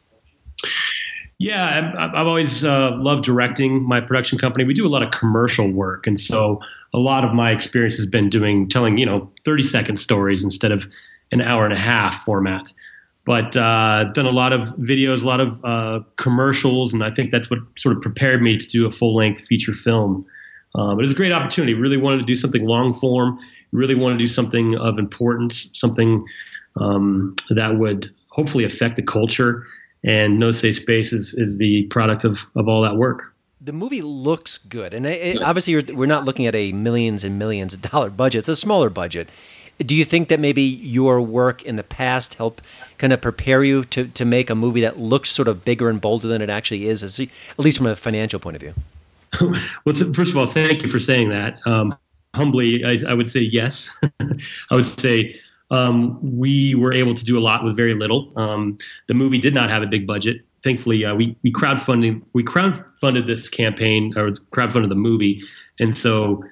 Yeah, 1.39 1.93
I've 1.99 2.27
always 2.27 2.65
uh, 2.65 2.93
loved 2.97 3.25
directing 3.25 3.83
my 3.83 4.01
production 4.01 4.39
company. 4.39 4.65
We 4.65 4.75
do 4.75 4.87
a 4.87 4.89
lot 4.89 5.03
of 5.03 5.11
commercial 5.11 5.71
work, 5.71 6.07
and 6.07 6.19
so 6.19 6.61
a 6.93 6.99
lot 6.99 7.25
of 7.25 7.33
my 7.33 7.51
experience 7.51 7.97
has 7.97 8.07
been 8.07 8.29
doing 8.29 8.69
telling 8.69 8.99
you 8.99 9.07
know 9.07 9.31
30 9.45 9.63
second 9.63 9.97
stories 9.99 10.45
instead 10.45 10.73
of 10.73 10.87
an 11.33 11.41
hour 11.41 11.65
and 11.65 11.75
a 11.75 11.79
half 11.79 12.25
format. 12.25 12.73
But 13.27 13.57
uh, 13.57 14.05
done 14.13 14.27
a 14.27 14.31
lot 14.31 14.53
of 14.53 14.69
videos, 14.77 15.23
a 15.23 15.27
lot 15.27 15.41
of 15.41 15.65
uh, 15.65 16.01
commercials, 16.17 16.93
and 16.93 17.05
I 17.05 17.11
think 17.11 17.31
that's 17.31 17.51
what 17.51 17.61
sort 17.79 17.97
of 17.97 18.03
prepared 18.03 18.43
me 18.43 18.57
to 18.57 18.67
do 18.67 18.87
a 18.87 18.91
full 18.91 19.15
length 19.15 19.43
feature 19.43 19.75
film. 19.75 20.25
Uh, 20.75 20.95
but 20.95 21.09
a 21.09 21.15
great 21.15 21.33
opportunity. 21.33 21.75
Really 21.75 21.97
wanted 21.97 22.19
to 22.19 22.25
do 22.25 22.35
something 22.35 22.65
long 22.65 22.93
form. 22.93 23.39
Really 23.73 23.95
wanted 23.95 24.19
to 24.19 24.25
do 24.25 24.29
something 24.29 24.77
of 24.77 24.99
importance, 24.99 25.71
something 25.75 26.25
um, 26.81 27.35
that 27.51 27.79
would 27.79 28.13
hopefully 28.29 28.65
affect 28.65 28.97
the 28.97 29.03
culture. 29.03 29.67
And 30.03 30.39
No 30.39 30.51
Safe 30.51 30.77
Space 30.77 31.13
is, 31.13 31.35
is 31.35 31.59
the 31.59 31.85
product 31.85 32.25
of, 32.25 32.47
of 32.57 32.69
all 32.69 32.83
that 32.83 32.97
work. 32.97 33.35
The 33.61 33.73
movie 33.73 34.03
looks 34.03 34.59
good. 34.59 34.95
And 34.95 35.05
it, 35.07 35.43
obviously, 35.43 35.93
we're 35.93 36.07
not 36.07 36.25
looking 36.25 36.47
at 36.47 36.55
a 36.55 36.73
millions 36.73 37.25
and 37.25 37.39
millions 37.39 37.75
of 37.75 37.83
dollar 37.83 38.11
budget, 38.11 38.41
it's 38.41 38.49
a 38.49 38.57
smaller 38.57 38.91
budget. 38.91 39.29
Do 39.79 39.95
you 39.95 40.05
think 40.05 40.29
that 40.29 40.39
maybe 40.39 40.63
your 40.63 41.23
work 41.23 41.63
in 41.63 41.77
the 41.77 41.83
past 41.83 42.35
helped 42.35 42.63
kind 42.99 43.15
of 43.15 43.23
prepare 43.23 43.65
you 43.65 43.85
to, 43.87 44.09
to 44.09 44.25
make 44.27 44.51
a 44.51 44.55
movie 44.55 44.83
that 44.83 44.99
looks 44.99 45.31
sort 45.31 45.49
of 45.49 45.65
bigger 45.65 45.89
and 45.89 46.01
bolder 46.01 46.29
than 46.29 46.43
it 46.43 46.51
actually 46.51 46.87
is, 46.87 47.03
at 47.03 47.31
least 47.59 47.79
from 47.79 47.87
a 47.87 47.97
financial 47.97 48.39
point 48.39 48.57
of 48.57 48.63
view? 48.63 48.75
well, 49.85 49.95
th- 49.95 50.15
first 50.15 50.33
of 50.33 50.37
all, 50.37 50.47
thank 50.47 50.83
you 50.83 50.89
for 50.89 50.99
saying 50.99 51.31
that. 51.31 51.67
Um, 51.67 51.97
humbly, 52.35 52.85
I, 52.85 52.99
I, 53.11 53.15
would 53.15 53.31
say 53.31 53.41
yes. 53.41 53.97
I 54.71 54.75
would 54.75 54.87
say 54.87 55.41
um, 55.71 56.19
we 56.39 56.75
were 56.75 56.93
able 56.93 57.15
to 57.15 57.25
do 57.25 57.39
a 57.39 57.41
lot 57.41 57.65
with 57.65 57.77
very 57.77 57.95
little. 57.95 58.33
Um, 58.37 58.77
the 59.07 59.15
movie 59.15 59.39
did 59.39 59.55
not 59.55 59.71
have 59.71 59.83
a 59.83 59.87
big 59.87 60.07
budget. 60.07 60.45
Thankfully, 60.63 61.05
uh, 61.05 61.15
we 61.15 61.37
we 61.43 61.53
crowdfunding 61.53 62.23
we 62.33 62.45
crowdfunded 62.45 63.27
this 63.27 63.49
campaign 63.49 64.13
or 64.17 64.31
crowdfunded 64.53 64.89
the 64.89 64.95
movie, 64.95 65.43
and 65.79 65.97
so 65.97 66.45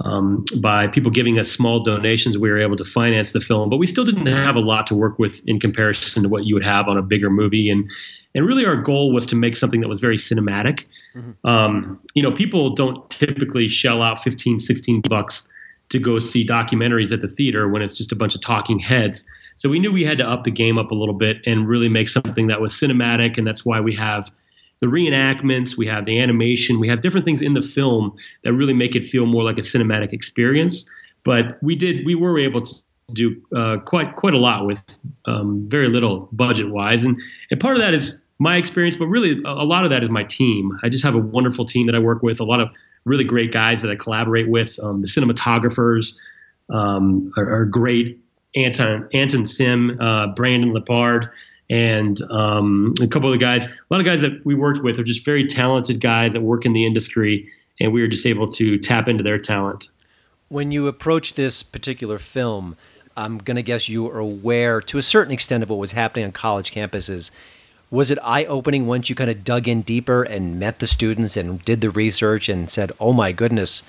um, 0.00 0.44
by 0.60 0.86
people 0.86 1.10
giving 1.10 1.38
us 1.38 1.50
small 1.50 1.82
donations, 1.82 2.36
we 2.36 2.50
were 2.50 2.60
able 2.60 2.76
to 2.76 2.84
finance 2.84 3.32
the 3.32 3.40
film. 3.40 3.70
But 3.70 3.78
we 3.78 3.86
still 3.86 4.04
didn't 4.04 4.26
have 4.26 4.54
a 4.56 4.60
lot 4.60 4.86
to 4.88 4.94
work 4.94 5.18
with 5.18 5.40
in 5.46 5.58
comparison 5.58 6.22
to 6.22 6.28
what 6.28 6.44
you 6.44 6.54
would 6.54 6.64
have 6.64 6.86
on 6.88 6.98
a 6.98 7.02
bigger 7.02 7.30
movie. 7.30 7.70
And 7.70 7.88
and 8.34 8.46
really, 8.46 8.66
our 8.66 8.76
goal 8.76 9.12
was 9.12 9.24
to 9.26 9.36
make 9.36 9.56
something 9.56 9.80
that 9.80 9.88
was 9.88 10.00
very 10.00 10.18
cinematic. 10.18 10.84
Mm-hmm. 11.14 11.48
Um, 11.48 12.02
you 12.14 12.22
know, 12.22 12.30
people 12.30 12.74
don't 12.74 13.08
typically 13.08 13.68
shell 13.68 14.02
out 14.02 14.22
15, 14.22 14.58
16 14.58 15.00
bucks 15.08 15.46
to 15.88 15.98
go 15.98 16.18
see 16.18 16.46
documentaries 16.46 17.12
at 17.12 17.22
the 17.22 17.28
theater 17.28 17.68
when 17.68 17.80
it's 17.80 17.96
just 17.96 18.12
a 18.12 18.16
bunch 18.16 18.34
of 18.34 18.42
talking 18.42 18.78
heads. 18.78 19.24
So 19.56 19.68
we 19.68 19.78
knew 19.78 19.92
we 19.92 20.04
had 20.04 20.18
to 20.18 20.24
up 20.24 20.44
the 20.44 20.50
game 20.50 20.78
up 20.78 20.90
a 20.90 20.94
little 20.94 21.14
bit 21.14 21.38
and 21.46 21.68
really 21.68 21.88
make 21.88 22.08
something 22.08 22.46
that 22.46 22.60
was 22.60 22.72
cinematic. 22.72 23.38
And 23.38 23.46
that's 23.46 23.64
why 23.64 23.80
we 23.80 23.94
have 23.96 24.30
the 24.80 24.86
reenactments, 24.86 25.76
we 25.76 25.86
have 25.86 26.04
the 26.04 26.20
animation, 26.20 26.78
we 26.78 26.88
have 26.88 27.00
different 27.00 27.24
things 27.24 27.40
in 27.40 27.54
the 27.54 27.62
film 27.62 28.14
that 28.44 28.52
really 28.52 28.74
make 28.74 28.94
it 28.94 29.06
feel 29.06 29.26
more 29.26 29.42
like 29.42 29.58
a 29.58 29.62
cinematic 29.62 30.12
experience. 30.12 30.84
But 31.24 31.62
we 31.62 31.74
did, 31.74 32.04
we 32.04 32.14
were 32.14 32.38
able 32.38 32.62
to 32.62 32.74
do 33.12 33.40
uh, 33.54 33.78
quite 33.84 34.16
quite 34.16 34.34
a 34.34 34.38
lot 34.38 34.66
with 34.66 34.82
um, 35.26 35.66
very 35.68 35.88
little 35.88 36.28
budget 36.32 36.70
wise, 36.70 37.04
and 37.04 37.16
and 37.50 37.60
part 37.60 37.76
of 37.76 37.82
that 37.82 37.94
is 37.94 38.18
my 38.38 38.56
experience, 38.56 38.96
but 38.96 39.06
really 39.06 39.40
a 39.44 39.64
lot 39.64 39.84
of 39.84 39.90
that 39.90 40.02
is 40.02 40.10
my 40.10 40.24
team. 40.24 40.78
I 40.82 40.88
just 40.88 41.04
have 41.04 41.14
a 41.14 41.18
wonderful 41.18 41.64
team 41.64 41.86
that 41.86 41.94
I 41.94 41.98
work 41.98 42.22
with, 42.22 42.40
a 42.40 42.44
lot 42.44 42.60
of 42.60 42.68
really 43.04 43.24
great 43.24 43.52
guys 43.52 43.80
that 43.82 43.90
I 43.90 43.96
collaborate 43.96 44.48
with. 44.48 44.78
Um, 44.82 45.00
the 45.00 45.06
cinematographers 45.06 46.14
um, 46.68 47.32
are, 47.36 47.60
are, 47.60 47.64
great. 47.64 48.18
Anton 48.56 49.08
Anton 49.12 49.46
Sim, 49.46 50.00
uh, 50.00 50.28
Brandon 50.28 50.72
Lepard, 50.72 51.30
and 51.70 52.20
um, 52.30 52.94
a 53.00 53.06
couple 53.06 53.32
of 53.32 53.38
guys. 53.38 53.66
A 53.66 53.70
lot 53.90 54.00
of 54.00 54.06
guys 54.06 54.22
that 54.22 54.44
we 54.44 54.54
worked 54.54 54.82
with 54.82 54.98
are 54.98 55.04
just 55.04 55.24
very 55.24 55.46
talented 55.46 56.00
guys 56.00 56.32
that 56.32 56.40
work 56.40 56.64
in 56.64 56.72
the 56.72 56.86
industry, 56.86 57.48
and 57.80 57.92
we 57.92 58.00
were 58.00 58.08
just 58.08 58.26
able 58.26 58.48
to 58.52 58.78
tap 58.78 59.08
into 59.08 59.22
their 59.22 59.38
talent. 59.38 59.88
When 60.48 60.72
you 60.72 60.88
approach 60.88 61.34
this 61.34 61.62
particular 61.62 62.18
film, 62.18 62.76
I'm 63.16 63.38
going 63.38 63.56
to 63.56 63.62
guess 63.62 63.88
you 63.88 64.08
are 64.10 64.18
aware 64.18 64.80
to 64.80 64.98
a 64.98 65.02
certain 65.02 65.32
extent 65.32 65.62
of 65.62 65.70
what 65.70 65.78
was 65.78 65.92
happening 65.92 66.24
on 66.24 66.32
college 66.32 66.72
campuses 66.72 67.30
was 67.90 68.10
it 68.10 68.18
eye 68.22 68.44
opening 68.46 68.86
once 68.86 69.08
you 69.08 69.14
kind 69.14 69.30
of 69.30 69.44
dug 69.44 69.68
in 69.68 69.82
deeper 69.82 70.22
and 70.22 70.58
met 70.58 70.80
the 70.80 70.86
students 70.86 71.36
and 71.36 71.64
did 71.64 71.80
the 71.80 71.90
research 71.90 72.48
and 72.48 72.68
said, 72.70 72.90
"Oh 72.98 73.12
my 73.12 73.32
goodness"? 73.32 73.84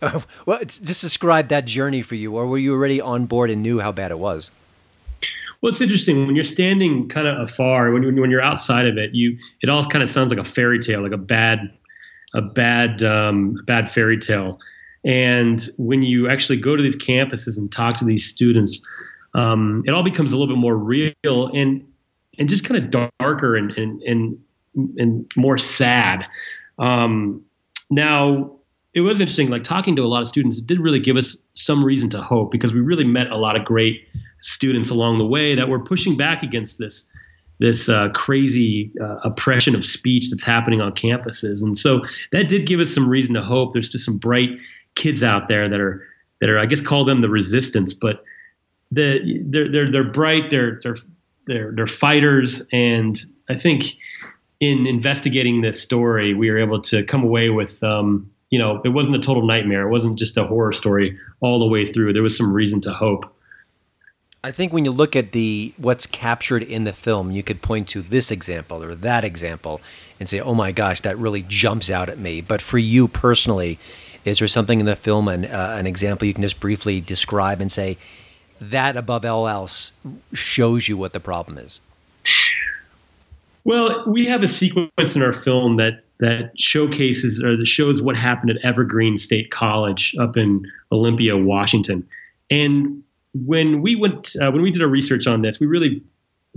well, 0.46 0.60
just 0.64 1.00
describe 1.00 1.48
that 1.48 1.64
journey 1.64 2.02
for 2.02 2.14
you, 2.14 2.36
or 2.36 2.46
were 2.46 2.58
you 2.58 2.74
already 2.74 3.00
on 3.00 3.26
board 3.26 3.50
and 3.50 3.62
knew 3.62 3.80
how 3.80 3.92
bad 3.92 4.10
it 4.10 4.18
was? 4.18 4.50
Well, 5.60 5.70
it's 5.70 5.80
interesting 5.80 6.26
when 6.26 6.36
you're 6.36 6.44
standing 6.44 7.08
kind 7.08 7.26
of 7.26 7.40
afar. 7.40 7.90
When, 7.90 8.20
when 8.20 8.30
you're 8.30 8.42
outside 8.42 8.86
of 8.86 8.96
it, 8.96 9.14
you 9.14 9.36
it 9.60 9.68
all 9.68 9.84
kind 9.84 10.02
of 10.02 10.08
sounds 10.08 10.30
like 10.30 10.38
a 10.38 10.48
fairy 10.48 10.78
tale, 10.78 11.02
like 11.02 11.12
a 11.12 11.16
bad, 11.16 11.72
a 12.34 12.42
bad, 12.42 13.02
um, 13.02 13.56
bad 13.66 13.90
fairy 13.90 14.18
tale. 14.18 14.60
And 15.04 15.68
when 15.76 16.02
you 16.02 16.28
actually 16.28 16.58
go 16.58 16.76
to 16.76 16.82
these 16.82 16.96
campuses 16.96 17.58
and 17.58 17.70
talk 17.72 17.96
to 17.96 18.04
these 18.04 18.24
students, 18.24 18.84
um, 19.34 19.82
it 19.86 19.92
all 19.92 20.02
becomes 20.04 20.32
a 20.32 20.38
little 20.38 20.54
bit 20.54 20.60
more 20.60 20.76
real. 20.76 21.48
And 21.54 21.84
and 22.38 22.48
just 22.48 22.64
kind 22.64 22.82
of 22.82 23.08
darker 23.18 23.56
and 23.56 23.72
and 23.72 24.02
and, 24.02 24.38
and 24.96 25.32
more 25.36 25.58
sad. 25.58 26.26
Um, 26.78 27.44
now, 27.90 28.57
it 28.98 29.02
was 29.02 29.20
interesting, 29.20 29.48
like 29.48 29.62
talking 29.62 29.94
to 29.94 30.02
a 30.02 30.08
lot 30.08 30.22
of 30.22 30.28
students. 30.28 30.58
It 30.58 30.66
did 30.66 30.80
really 30.80 30.98
give 30.98 31.16
us 31.16 31.36
some 31.54 31.84
reason 31.84 32.08
to 32.10 32.20
hope 32.20 32.50
because 32.50 32.72
we 32.72 32.80
really 32.80 33.04
met 33.04 33.30
a 33.30 33.36
lot 33.36 33.54
of 33.54 33.64
great 33.64 34.00
students 34.40 34.90
along 34.90 35.18
the 35.18 35.26
way 35.26 35.54
that 35.54 35.68
were 35.68 35.78
pushing 35.78 36.16
back 36.16 36.42
against 36.42 36.78
this 36.78 37.06
this 37.60 37.88
uh, 37.88 38.08
crazy 38.10 38.92
uh, 39.00 39.16
oppression 39.24 39.74
of 39.74 39.84
speech 39.84 40.30
that's 40.30 40.44
happening 40.44 40.80
on 40.80 40.92
campuses. 40.92 41.62
And 41.62 41.76
so 41.76 42.02
that 42.30 42.48
did 42.48 42.66
give 42.66 42.78
us 42.78 42.92
some 42.92 43.08
reason 43.08 43.34
to 43.34 43.42
hope. 43.42 43.72
There's 43.72 43.88
just 43.88 44.04
some 44.04 44.18
bright 44.18 44.50
kids 44.94 45.22
out 45.22 45.48
there 45.48 45.68
that 45.68 45.80
are 45.80 46.04
that 46.40 46.50
are 46.50 46.58
I 46.58 46.66
guess 46.66 46.80
call 46.80 47.04
them 47.04 47.20
the 47.20 47.28
resistance, 47.28 47.94
but 47.94 48.24
the 48.90 49.42
they're 49.46 49.70
they're 49.70 49.92
they're 49.92 50.10
bright. 50.10 50.50
They're 50.50 50.80
they're 50.82 50.96
they're 51.46 51.72
they're 51.72 51.86
fighters, 51.86 52.62
and 52.72 53.16
I 53.48 53.56
think 53.56 53.94
in 54.58 54.88
investigating 54.88 55.60
this 55.60 55.80
story, 55.80 56.34
we 56.34 56.50
were 56.50 56.58
able 56.58 56.82
to 56.82 57.04
come 57.04 57.22
away 57.22 57.48
with. 57.48 57.80
Um, 57.84 58.32
you 58.50 58.58
know, 58.58 58.80
it 58.84 58.90
wasn't 58.90 59.16
a 59.16 59.20
total 59.20 59.46
nightmare. 59.46 59.86
It 59.86 59.90
wasn't 59.90 60.18
just 60.18 60.36
a 60.36 60.44
horror 60.44 60.72
story 60.72 61.18
all 61.40 61.58
the 61.58 61.66
way 61.66 61.84
through. 61.84 62.12
There 62.12 62.22
was 62.22 62.36
some 62.36 62.52
reason 62.52 62.80
to 62.82 62.92
hope. 62.92 63.24
I 64.44 64.52
think 64.52 64.72
when 64.72 64.84
you 64.84 64.92
look 64.92 65.16
at 65.16 65.32
the 65.32 65.74
what's 65.76 66.06
captured 66.06 66.62
in 66.62 66.84
the 66.84 66.92
film, 66.92 67.32
you 67.32 67.42
could 67.42 67.60
point 67.60 67.88
to 67.88 68.02
this 68.02 68.30
example 68.30 68.82
or 68.82 68.94
that 68.94 69.24
example 69.24 69.80
and 70.20 70.28
say, 70.28 70.40
"Oh 70.40 70.54
my 70.54 70.70
gosh, 70.70 71.00
that 71.00 71.18
really 71.18 71.42
jumps 71.42 71.90
out 71.90 72.08
at 72.08 72.18
me." 72.18 72.40
But 72.40 72.62
for 72.62 72.78
you 72.78 73.08
personally, 73.08 73.78
is 74.24 74.38
there 74.38 74.48
something 74.48 74.78
in 74.78 74.86
the 74.86 74.96
film 74.96 75.26
and 75.26 75.44
uh, 75.44 75.74
an 75.76 75.86
example 75.86 76.26
you 76.26 76.34
can 76.34 76.42
just 76.42 76.60
briefly 76.60 77.00
describe 77.00 77.60
and 77.60 77.70
say, 77.70 77.98
that 78.60 78.96
above 78.96 79.24
all 79.24 79.48
else 79.48 79.92
shows 80.32 80.88
you 80.88 80.96
what 80.96 81.12
the 81.12 81.20
problem 81.20 81.58
is. 81.58 81.80
Well, 83.64 84.04
we 84.06 84.26
have 84.26 84.42
a 84.42 84.48
sequence 84.48 85.14
in 85.14 85.22
our 85.22 85.32
film 85.32 85.76
that 85.76 86.02
that 86.20 86.50
showcases 86.58 87.42
or 87.42 87.56
that 87.56 87.66
shows 87.66 88.02
what 88.02 88.16
happened 88.16 88.50
at 88.50 88.56
Evergreen 88.64 89.18
State 89.18 89.50
College 89.50 90.16
up 90.18 90.36
in 90.36 90.64
Olympia, 90.90 91.36
Washington. 91.36 92.06
And 92.50 93.02
when 93.34 93.82
we 93.82 93.94
went 93.94 94.34
uh, 94.40 94.50
when 94.50 94.62
we 94.62 94.70
did 94.70 94.82
our 94.82 94.88
research 94.88 95.26
on 95.26 95.42
this, 95.42 95.60
we 95.60 95.66
really 95.66 96.02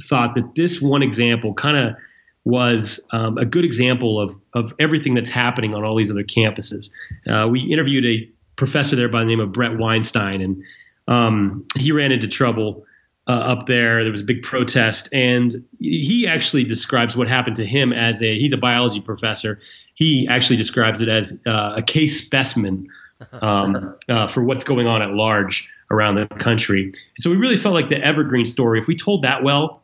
thought 0.04 0.36
that 0.36 0.56
this 0.56 0.82
one 0.82 1.04
example 1.04 1.54
kind 1.54 1.78
of 1.78 1.96
was 2.44 3.00
um, 3.12 3.38
a 3.38 3.46
good 3.46 3.66
example 3.66 4.20
of 4.20 4.36
of 4.54 4.74
everything 4.80 5.14
that's 5.14 5.30
happening 5.30 5.76
on 5.76 5.84
all 5.84 5.96
these 5.96 6.10
other 6.10 6.24
campuses. 6.24 6.90
Uh, 7.30 7.48
we 7.48 7.62
interviewed 7.62 8.06
a 8.06 8.30
professor 8.56 8.96
there 8.96 9.10
by 9.10 9.20
the 9.20 9.26
name 9.26 9.40
of 9.40 9.52
Bret 9.52 9.78
Weinstein, 9.78 10.42
and 10.42 10.64
um, 11.08 11.66
he 11.78 11.92
ran 11.92 12.12
into 12.12 12.28
trouble 12.28 12.86
uh, 13.32 13.36
up 13.36 13.66
there. 13.66 14.04
There 14.04 14.12
was 14.12 14.22
a 14.22 14.26
big 14.26 14.42
protest, 14.44 15.08
and 15.14 15.64
he 15.80 16.28
actually 16.28 16.66
describes 16.66 17.16
what 17.16 17.30
happened 17.30 17.56
to 17.58 17.66
him 17.66 17.94
as 17.94 18.22
a 18.22 18.38
he's 18.38 18.52
a 18.52 18.58
biology 18.58 19.00
professor. 19.00 19.60
He 19.96 20.28
actually 20.30 20.58
describes 20.58 21.02
it 21.02 21.08
as 21.08 21.38
uh, 21.48 21.76
a 21.78 21.82
case 21.82 22.22
specimen 22.22 22.90
um, 23.42 23.98
uh, 24.10 24.28
for 24.28 24.44
what's 24.44 24.66
going 24.66 24.86
on 24.86 25.02
at 25.02 25.12
large 25.12 25.70
around 25.92 26.16
the 26.16 26.28
country. 26.40 26.92
So 27.20 27.30
we 27.30 27.38
really 27.38 27.56
felt 27.56 27.74
like 27.74 27.88
the 27.88 28.04
Evergreen 28.04 28.46
story, 28.46 28.82
if 28.82 28.88
we 28.88 28.98
told 28.98 29.24
that 29.24 29.44
well, 29.44 29.82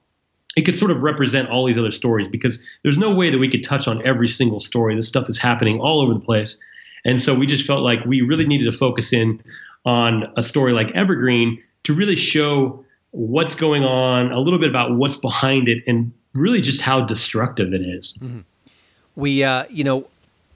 it 0.58 0.64
could 0.64 0.76
sort 0.76 0.92
of 0.92 1.04
represent 1.04 1.50
all 1.50 1.66
these 1.66 1.78
other 1.78 1.92
stories 1.92 2.28
because 2.28 2.60
there's 2.84 2.98
no 2.98 3.14
way 3.14 3.30
that 3.30 3.38
we 3.38 3.50
could 3.50 3.64
touch 3.64 3.88
on 3.88 4.06
every 4.06 4.28
single 4.28 4.60
story. 4.60 4.96
This 4.96 5.08
stuff 5.08 5.30
is 5.30 5.40
happening 5.40 5.80
all 5.80 6.02
over 6.02 6.14
the 6.14 6.20
place. 6.20 6.58
And 7.06 7.18
so 7.20 7.34
we 7.34 7.46
just 7.46 7.66
felt 7.66 7.82
like 7.82 8.04
we 8.06 8.22
really 8.22 8.46
needed 8.46 8.70
to 8.70 8.78
focus 8.78 9.14
in 9.14 9.42
on 9.86 10.34
a 10.36 10.44
story 10.44 10.74
like 10.74 10.92
Evergreen 10.96 11.62
to 11.84 11.94
really 11.94 12.16
show 12.16 12.84
what's 13.18 13.56
going 13.56 13.84
on, 13.84 14.32
a 14.32 14.40
little 14.40 14.60
bit 14.60 14.70
about 14.70 14.92
what's 14.92 15.18
behind 15.18 15.68
it, 15.68 15.84
and 15.88 16.14
really 16.34 16.62
just 16.62 16.82
how 16.82 17.02
destructive 17.02 17.74
it 17.74 17.82
is. 17.82 18.14
Mm-hmm. 18.22 18.42
We, 19.16 19.44
uh, 19.44 19.66
you 19.72 19.84
know, 19.84 20.08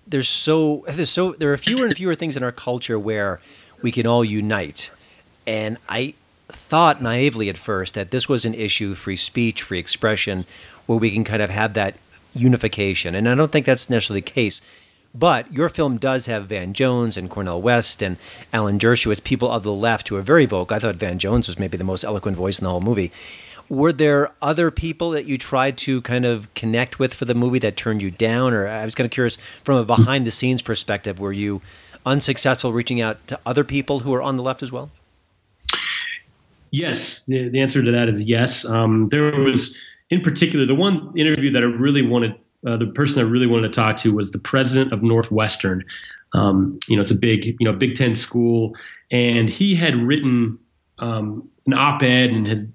there's 0.06 0.30
so 0.30 0.86
there's 0.88 1.10
so 1.10 1.34
there 1.34 1.52
are 1.52 1.58
fewer 1.58 1.86
and 1.86 1.96
fewer 1.96 2.14
things 2.14 2.38
in 2.38 2.44
our 2.44 2.52
culture 2.52 3.00
where 3.00 3.40
we 3.82 3.92
can 3.92 4.06
all 4.06 4.24
unite, 4.24 4.92
and 5.48 5.78
I 5.90 6.14
thought 6.50 7.02
naively 7.02 7.50
at 7.50 7.58
first 7.58 7.96
that 7.96 8.12
this 8.12 8.30
was 8.30 8.46
an 8.46 8.54
issue 8.54 8.94
free 8.94 9.16
speech, 9.16 9.64
free 9.64 9.80
expression, 9.80 10.46
where 10.86 11.00
we 11.00 11.10
can 11.12 11.24
kind 11.24 11.42
of 11.42 11.50
have 11.50 11.74
that 11.74 11.96
unification, 12.36 13.16
and 13.16 13.28
I 13.28 13.34
don't 13.34 13.52
think 13.52 13.66
that's 13.66 13.90
necessarily 13.90 14.22
the 14.22 14.30
case. 14.30 14.62
But 15.14 15.52
your 15.52 15.68
film 15.68 15.98
does 15.98 16.26
have 16.28 16.48
Van 16.48 16.74
Jones 16.74 17.18
and 17.18 17.30
Cornel 17.30 17.62
West 17.62 18.02
and 18.02 18.18
Alan 18.54 18.80
Dershowitz, 18.80 19.24
people 19.24 19.52
of 19.52 19.64
the 19.64 19.74
left 19.74 20.08
who 20.08 20.16
are 20.16 20.22
very 20.22 20.46
vocal. 20.46 20.76
I 20.76 20.80
thought 20.80 20.96
Van 20.96 21.20
Jones 21.20 21.48
was 21.48 21.60
maybe 21.60 21.78
the 21.78 21.84
most 21.84 22.04
eloquent 22.04 22.38
voice 22.38 22.60
in 22.60 22.64
the 22.64 22.70
whole 22.70 22.82
movie. 22.82 23.12
Were 23.68 23.94
there 23.94 24.32
other 24.42 24.72
people 24.72 25.12
that 25.12 25.26
you 25.26 25.38
tried 25.38 25.78
to 25.80 26.02
kind 26.02 26.26
of 26.26 26.54
connect 26.56 27.00
with 27.00 27.14
for 27.14 27.26
the 27.26 27.34
movie 27.34 27.60
that 27.60 27.78
turned 27.78 28.02
you 28.02 28.12
down? 28.12 28.54
Or 28.54 28.68
I 28.68 28.86
was 28.86 28.96
kind 28.96 29.06
of 29.06 29.12
curious 29.12 29.38
from 29.64 29.78
a 29.78 29.86
behind 29.86 30.26
the 30.26 30.32
scenes 30.32 30.62
perspective, 30.62 31.20
were 31.20 31.34
you 31.34 31.62
unsuccessful 32.06 32.74
reaching 32.74 33.02
out 33.02 33.26
to 33.28 33.40
other 33.46 33.64
people 33.64 34.00
who 34.00 34.14
are 34.14 34.22
on 34.22 34.38
the 34.38 34.44
left 34.44 34.64
as 34.64 34.72
well? 34.72 34.90
Yes, 36.72 37.22
the, 37.28 37.60
answer 37.60 37.84
to 37.84 37.92
that 37.92 38.08
is 38.08 38.24
yes. 38.24 38.64
Um, 38.64 39.10
there 39.10 39.24
was, 39.24 39.78
in 40.10 40.22
particular, 40.22 40.66
the 40.66 40.76
one 40.76 41.12
interview 41.18 41.52
that 41.52 41.62
I 41.64 41.66
really 41.66 42.02
wanted 42.02 42.36
uh, 42.66 42.78
the 42.78 42.88
person 42.88 43.20
I 43.20 43.24
really 43.24 43.48
wanted 43.48 43.70
to 43.70 43.74
talk 43.74 43.98
to 43.98 44.14
was 44.14 44.32
the 44.32 44.40
president 44.40 44.94
of 44.94 45.02
Northwestern. 45.02 45.84
Um, 46.34 46.80
you 46.88 46.96
know, 46.96 47.02
it's 47.02 47.12
a 47.12 47.16
big, 47.16 47.46
you 47.46 47.56
know, 47.62 47.74
Big 47.74 47.96
Ten 47.96 48.16
school, 48.16 48.76
and 49.12 49.50
he 49.50 49.76
had 49.76 49.96
written 49.96 50.58
um, 51.00 51.50
an 51.66 51.74
op-ed 51.74 52.30
and 52.30 52.48
has 52.48 52.66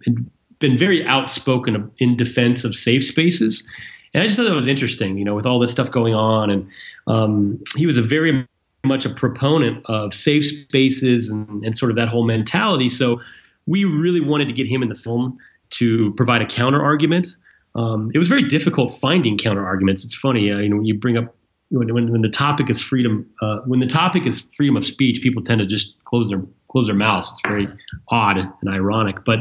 been 0.58 0.76
very 0.76 1.04
outspoken 1.06 1.90
in 1.98 2.16
defense 2.16 2.64
of 2.64 2.74
safe 2.74 3.04
spaces. 3.04 3.64
And 4.12 4.22
I 4.22 4.26
just 4.26 4.36
thought 4.36 4.44
that 4.44 4.54
was 4.54 4.66
interesting, 4.66 5.18
you 5.18 5.24
know, 5.24 5.34
with 5.34 5.46
all 5.46 5.58
this 5.58 5.70
stuff 5.70 5.90
going 5.90 6.14
on, 6.14 6.50
and 6.50 6.68
um, 7.06 7.62
he 7.76 7.86
was 7.86 7.96
a 7.96 8.02
very 8.02 8.46
much 8.84 9.04
a 9.04 9.10
proponent 9.10 9.84
of 9.86 10.14
safe 10.14 10.46
spaces 10.46 11.28
and, 11.28 11.64
and 11.64 11.76
sort 11.76 11.90
of 11.90 11.96
that 11.96 12.08
whole 12.08 12.24
mentality. 12.24 12.88
So 12.88 13.20
we 13.66 13.84
really 13.84 14.20
wanted 14.20 14.46
to 14.46 14.52
get 14.52 14.66
him 14.66 14.82
in 14.82 14.88
the 14.88 14.94
film 14.94 15.38
to 15.70 16.14
provide 16.14 16.40
a 16.40 16.46
counter 16.46 16.80
argument 16.80 17.26
um, 17.76 18.10
it 18.14 18.18
was 18.18 18.28
very 18.28 18.48
difficult 18.48 18.98
finding 18.98 19.36
counter 19.36 19.64
arguments. 19.64 20.04
It's 20.04 20.16
funny, 20.16 20.50
uh, 20.50 20.58
you 20.58 20.68
know, 20.70 20.76
when 20.76 20.86
you 20.86 20.98
bring 20.98 21.18
up 21.18 21.34
when, 21.70 21.92
when, 21.92 22.12
when 22.12 22.22
the 22.22 22.28
topic 22.28 22.70
is 22.70 22.80
freedom, 22.80 23.28
uh, 23.42 23.58
when 23.66 23.80
the 23.80 23.86
topic 23.86 24.26
is 24.26 24.46
freedom 24.56 24.76
of 24.76 24.86
speech, 24.86 25.20
people 25.20 25.42
tend 25.42 25.58
to 25.58 25.66
just 25.66 26.02
close 26.04 26.28
their 26.28 26.42
close 26.68 26.86
their 26.86 26.96
mouths. 26.96 27.30
It's 27.30 27.40
very 27.46 27.68
odd 28.08 28.38
and 28.38 28.70
ironic. 28.70 29.24
But 29.24 29.40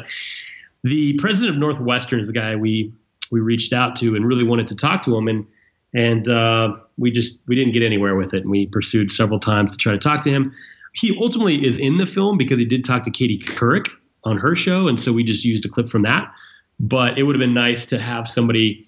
the 0.84 1.14
president 1.20 1.56
of 1.56 1.60
Northwestern 1.60 2.20
is 2.20 2.28
the 2.28 2.34
guy 2.34 2.56
we 2.56 2.94
we 3.32 3.40
reached 3.40 3.74
out 3.74 3.96
to 3.98 4.16
and 4.16 4.26
really 4.26 4.44
wanted 4.44 4.68
to 4.68 4.76
talk 4.76 5.02
to 5.04 5.16
him, 5.16 5.28
and 5.28 5.46
and 5.94 6.28
uh, 6.28 6.76
we 6.98 7.12
just 7.12 7.40
we 7.48 7.56
didn't 7.56 7.74
get 7.74 7.84
anywhere 7.84 8.16
with 8.16 8.34
it. 8.34 8.42
And 8.42 8.50
we 8.50 8.66
pursued 8.68 9.12
several 9.12 9.40
times 9.40 9.72
to 9.72 9.78
try 9.78 9.94
to 9.94 10.00
talk 10.00 10.22
to 10.22 10.32
him. 10.32 10.54
He 10.94 11.18
ultimately 11.22 11.66
is 11.66 11.78
in 11.78 11.98
the 11.98 12.06
film 12.06 12.38
because 12.38 12.58
he 12.60 12.66
did 12.66 12.84
talk 12.84 13.04
to 13.04 13.12
Katie 13.12 13.40
Couric 13.40 13.88
on 14.24 14.38
her 14.38 14.56
show, 14.56 14.88
and 14.88 15.00
so 15.00 15.14
we 15.14 15.24
just 15.24 15.46
used 15.46 15.64
a 15.64 15.70
clip 15.70 15.88
from 15.88 16.02
that 16.02 16.34
but 16.80 17.18
it 17.18 17.24
would 17.24 17.36
have 17.36 17.40
been 17.40 17.54
nice 17.54 17.86
to 17.88 18.00
have 18.00 18.28
somebody 18.28 18.86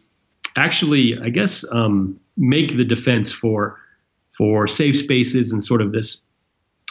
actually, 0.55 1.17
I 1.21 1.29
guess, 1.29 1.63
um, 1.71 2.19
make 2.35 2.75
the 2.75 2.83
defense 2.83 3.31
for 3.31 3.79
for 4.37 4.67
safe 4.67 4.97
spaces 4.97 5.51
and 5.51 5.63
sort 5.63 5.81
of 5.81 5.91
this 5.91 6.21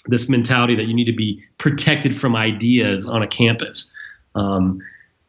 this 0.06 0.28
mentality 0.28 0.74
that 0.76 0.84
you 0.84 0.94
need 0.94 1.04
to 1.04 1.12
be 1.12 1.42
protected 1.58 2.18
from 2.18 2.36
ideas 2.36 3.06
on 3.06 3.22
a 3.22 3.26
campus. 3.26 3.90
Um, 4.34 4.80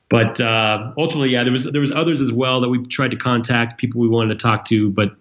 but 0.10 0.40
uh, 0.40 0.94
ultimately, 0.98 1.30
yeah, 1.30 1.44
there 1.44 1.52
was 1.52 1.66
there 1.66 1.82
was 1.82 1.92
others 1.92 2.22
as 2.22 2.32
well 2.32 2.62
that 2.62 2.70
we 2.70 2.86
tried 2.88 3.12
to 3.12 3.18
contact, 3.18 3.78
people 3.78 4.00
we 4.00 4.08
wanted 4.08 4.40
to 4.40 4.42
talk 4.42 4.66
to, 4.66 4.90
but 4.92 5.16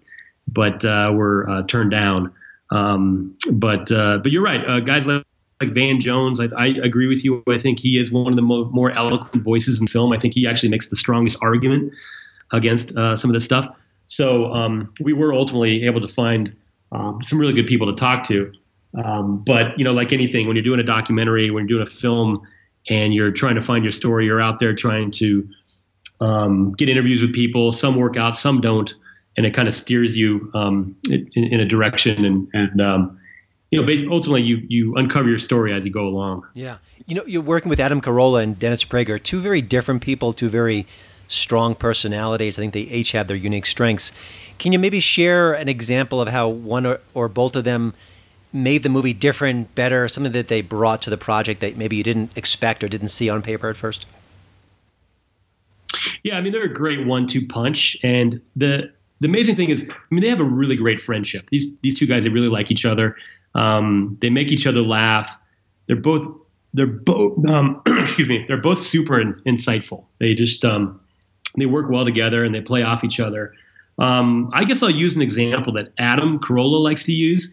but 0.47 0.85
uh, 0.85 1.11
were 1.13 1.49
uh, 1.49 1.63
turned 1.63 1.91
down. 1.91 2.31
Um, 2.71 3.35
but 3.51 3.91
uh, 3.91 4.19
but 4.19 4.31
you're 4.31 4.43
right, 4.43 4.65
uh, 4.65 4.79
guys 4.79 5.05
like 5.07 5.26
like 5.61 5.73
Van 5.73 5.99
Jones. 5.99 6.39
I, 6.39 6.49
I, 6.57 6.67
agree 6.83 7.07
with 7.07 7.23
you. 7.23 7.43
I 7.47 7.57
think 7.57 7.79
he 7.79 7.99
is 7.99 8.11
one 8.11 8.31
of 8.31 8.35
the 8.35 8.41
mo- 8.41 8.69
more 8.71 8.91
eloquent 8.91 9.43
voices 9.43 9.79
in 9.81 9.87
film. 9.87 10.13
I 10.13 10.19
think 10.19 10.33
he 10.33 10.45
actually 10.45 10.69
makes 10.69 10.89
the 10.89 10.95
strongest 10.95 11.37
argument 11.41 11.93
against 12.51 12.95
uh, 12.95 13.15
some 13.15 13.29
of 13.29 13.33
this 13.33 13.43
stuff. 13.43 13.75
So 14.07 14.53
um, 14.53 14.93
we 15.01 15.13
were 15.13 15.33
ultimately 15.33 15.83
able 15.85 16.01
to 16.01 16.07
find 16.07 16.55
um, 16.91 17.19
some 17.23 17.39
really 17.39 17.53
good 17.53 17.67
people 17.67 17.87
to 17.87 17.99
talk 17.99 18.23
to. 18.25 18.53
Um, 19.03 19.43
but 19.45 19.77
you 19.77 19.83
know, 19.83 19.93
like 19.93 20.13
anything, 20.13 20.47
when 20.47 20.55
you're 20.55 20.63
doing 20.63 20.79
a 20.79 20.83
documentary, 20.83 21.49
when 21.51 21.67
you're 21.67 21.79
doing 21.79 21.87
a 21.87 21.91
film, 21.91 22.41
and 22.89 23.13
you're 23.13 23.31
trying 23.31 23.55
to 23.55 23.61
find 23.61 23.83
your 23.83 23.91
story, 23.91 24.25
you're 24.25 24.41
out 24.41 24.59
there 24.59 24.73
trying 24.73 25.11
to 25.11 25.47
um, 26.21 26.73
get 26.73 26.89
interviews 26.89 27.21
with 27.21 27.33
people. 27.33 27.71
Some 27.71 27.95
work 27.95 28.17
out, 28.17 28.35
some 28.35 28.61
don't, 28.61 28.93
and 29.35 29.45
it 29.45 29.53
kind 29.53 29.67
of 29.67 29.73
steers 29.73 30.17
you 30.17 30.49
um, 30.53 30.95
in, 31.09 31.29
in, 31.35 31.59
a 31.59 31.65
direction. 31.65 32.25
And, 32.25 32.47
and 32.53 32.81
um, 32.81 33.19
you 33.71 33.81
know, 33.81 34.11
ultimately 34.11 34.43
you 34.43 34.61
you 34.67 34.95
uncover 34.95 35.29
your 35.29 35.39
story 35.39 35.73
as 35.73 35.85
you 35.85 35.91
go 35.91 36.07
along. 36.07 36.45
Yeah, 36.53 36.77
you 37.05 37.15
know, 37.15 37.25
you're 37.25 37.41
working 37.41 37.69
with 37.69 37.79
Adam 37.79 38.01
Carolla 38.01 38.41
and 38.41 38.57
Dennis 38.57 38.83
Prager, 38.83 39.21
two 39.21 39.39
very 39.39 39.61
different 39.61 40.01
people, 40.01 40.33
two 40.33 40.49
very 40.49 40.85
strong 41.27 41.75
personalities. 41.75 42.57
I 42.57 42.61
think 42.61 42.73
they 42.73 42.81
each 42.81 43.11
have 43.11 43.27
their 43.27 43.37
unique 43.37 43.65
strengths. 43.65 44.11
Can 44.57 44.71
you 44.71 44.79
maybe 44.79 44.99
share 44.99 45.53
an 45.53 45.67
example 45.67 46.21
of 46.21 46.29
how 46.29 46.47
one 46.47 46.85
or, 46.85 46.99
or 47.13 47.27
both 47.27 47.55
of 47.55 47.63
them 47.63 47.93
made 48.53 48.83
the 48.83 48.89
movie 48.89 49.13
different, 49.13 49.75
better, 49.75 50.07
something 50.07 50.31
that 50.31 50.47
they 50.47 50.61
brought 50.61 51.01
to 51.03 51.09
the 51.09 51.17
project 51.17 51.59
that 51.61 51.75
maybe 51.75 51.97
you 51.97 52.03
didn't 52.03 52.31
expect 52.35 52.83
or 52.83 52.87
didn't 52.87 53.09
see 53.09 53.29
on 53.29 53.41
paper 53.41 53.69
at 53.69 53.75
first? 53.75 54.05
Yeah, 56.23 56.37
I 56.37 56.41
mean 56.41 56.53
they're 56.53 56.63
a 56.63 56.73
great 56.73 57.05
one-two 57.05 57.47
punch, 57.47 57.97
and 58.03 58.41
the 58.55 58.91
the 59.19 59.27
amazing 59.27 59.55
thing 59.55 59.69
is, 59.69 59.87
I 59.89 60.13
mean 60.13 60.21
they 60.21 60.29
have 60.29 60.39
a 60.39 60.45
really 60.45 60.75
great 60.75 61.01
friendship. 61.01 61.49
These 61.49 61.71
these 61.81 61.99
two 61.99 62.05
guys 62.05 62.23
they 62.23 62.29
really 62.29 62.49
like 62.49 62.71
each 62.71 62.85
other. 62.85 63.15
Um, 63.57 64.17
they 64.21 64.29
make 64.29 64.49
each 64.49 64.67
other 64.67 64.81
laugh. 64.81 65.37
They're 65.87 65.95
both 65.95 66.27
they're 66.73 66.85
both 66.85 67.43
um, 67.47 67.81
excuse 67.87 68.29
me 68.29 68.45
they're 68.47 68.61
both 68.61 68.79
super 68.79 69.19
in, 69.19 69.33
insightful. 69.45 70.05
They 70.19 70.33
just 70.33 70.63
um, 70.63 70.99
they 71.57 71.65
work 71.65 71.89
well 71.89 72.05
together 72.05 72.43
and 72.43 72.53
they 72.53 72.61
play 72.61 72.83
off 72.83 73.03
each 73.03 73.19
other. 73.19 73.53
Um, 73.99 74.51
I 74.53 74.63
guess 74.63 74.83
I'll 74.83 74.91
use 74.91 75.15
an 75.15 75.23
example 75.23 75.73
that 75.73 75.91
Adam 75.97 76.39
Carolla 76.39 76.79
likes 76.81 77.03
to 77.05 77.13
use 77.13 77.51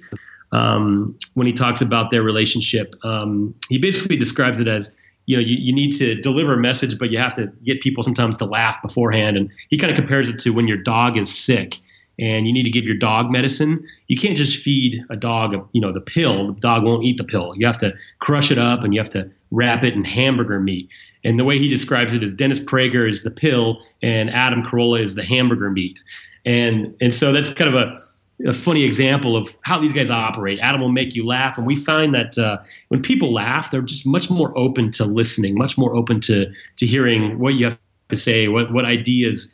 um, 0.52 1.18
when 1.34 1.46
he 1.46 1.54
talks 1.54 1.80
about 1.80 2.10
their 2.10 2.22
relationship. 2.22 2.94
Um, 3.02 3.54
he 3.70 3.78
basically 3.78 4.16
describes 4.16 4.60
it 4.60 4.68
as 4.68 4.92
you 5.24 5.36
know 5.38 5.42
you, 5.42 5.56
you 5.58 5.74
need 5.74 5.92
to 5.92 6.16
deliver 6.16 6.52
a 6.52 6.58
message, 6.58 6.98
but 6.98 7.10
you 7.10 7.18
have 7.18 7.32
to 7.34 7.46
get 7.64 7.80
people 7.80 8.04
sometimes 8.04 8.36
to 8.38 8.44
laugh 8.44 8.82
beforehand. 8.82 9.38
And 9.38 9.50
he 9.70 9.78
kind 9.78 9.90
of 9.90 9.96
compares 9.96 10.28
it 10.28 10.38
to 10.40 10.50
when 10.50 10.68
your 10.68 10.76
dog 10.76 11.16
is 11.16 11.34
sick 11.34 11.78
and 12.18 12.46
you 12.46 12.52
need 12.52 12.64
to 12.64 12.70
give 12.70 12.84
your 12.84 12.96
dog 12.96 13.30
medicine. 13.30 13.86
You 14.08 14.16
can't 14.16 14.36
just 14.36 14.62
feed 14.62 15.04
a 15.10 15.16
dog, 15.16 15.68
you 15.72 15.80
know, 15.80 15.92
the 15.92 16.00
pill. 16.00 16.52
The 16.54 16.60
dog 16.60 16.84
won't 16.84 17.04
eat 17.04 17.16
the 17.16 17.24
pill. 17.24 17.54
You 17.56 17.66
have 17.66 17.78
to 17.78 17.92
crush 18.20 18.50
it 18.50 18.58
up 18.58 18.84
and 18.84 18.94
you 18.94 19.00
have 19.00 19.10
to 19.10 19.30
wrap 19.50 19.82
it 19.84 19.94
in 19.94 20.04
hamburger 20.04 20.60
meat. 20.60 20.88
And 21.24 21.38
the 21.38 21.44
way 21.44 21.58
he 21.58 21.68
describes 21.68 22.14
it 22.14 22.22
is 22.22 22.34
Dennis 22.34 22.60
Prager 22.60 23.08
is 23.08 23.22
the 23.22 23.30
pill 23.30 23.80
and 24.02 24.30
Adam 24.30 24.62
Carolla 24.62 25.00
is 25.00 25.14
the 25.14 25.24
hamburger 25.24 25.70
meat. 25.70 25.98
And 26.44 26.94
and 27.00 27.14
so 27.14 27.32
that's 27.32 27.52
kind 27.54 27.74
of 27.74 27.76
a, 27.76 28.48
a 28.48 28.52
funny 28.52 28.84
example 28.84 29.36
of 29.36 29.56
how 29.62 29.80
these 29.80 29.94
guys 29.94 30.10
operate. 30.10 30.58
Adam 30.60 30.80
will 30.80 30.92
make 30.92 31.14
you 31.14 31.24
laugh, 31.26 31.56
and 31.56 31.66
we 31.66 31.76
find 31.76 32.14
that 32.14 32.36
uh, 32.36 32.58
when 32.88 33.00
people 33.00 33.32
laugh, 33.32 33.70
they're 33.70 33.80
just 33.80 34.06
much 34.06 34.28
more 34.28 34.56
open 34.58 34.90
to 34.92 35.06
listening, 35.06 35.56
much 35.56 35.78
more 35.78 35.94
open 35.96 36.20
to 36.22 36.52
to 36.76 36.86
hearing 36.86 37.38
what 37.38 37.54
you 37.54 37.66
have 37.66 37.78
to 38.08 38.16
say, 38.16 38.48
what 38.48 38.72
what 38.72 38.84
ideas 38.84 39.50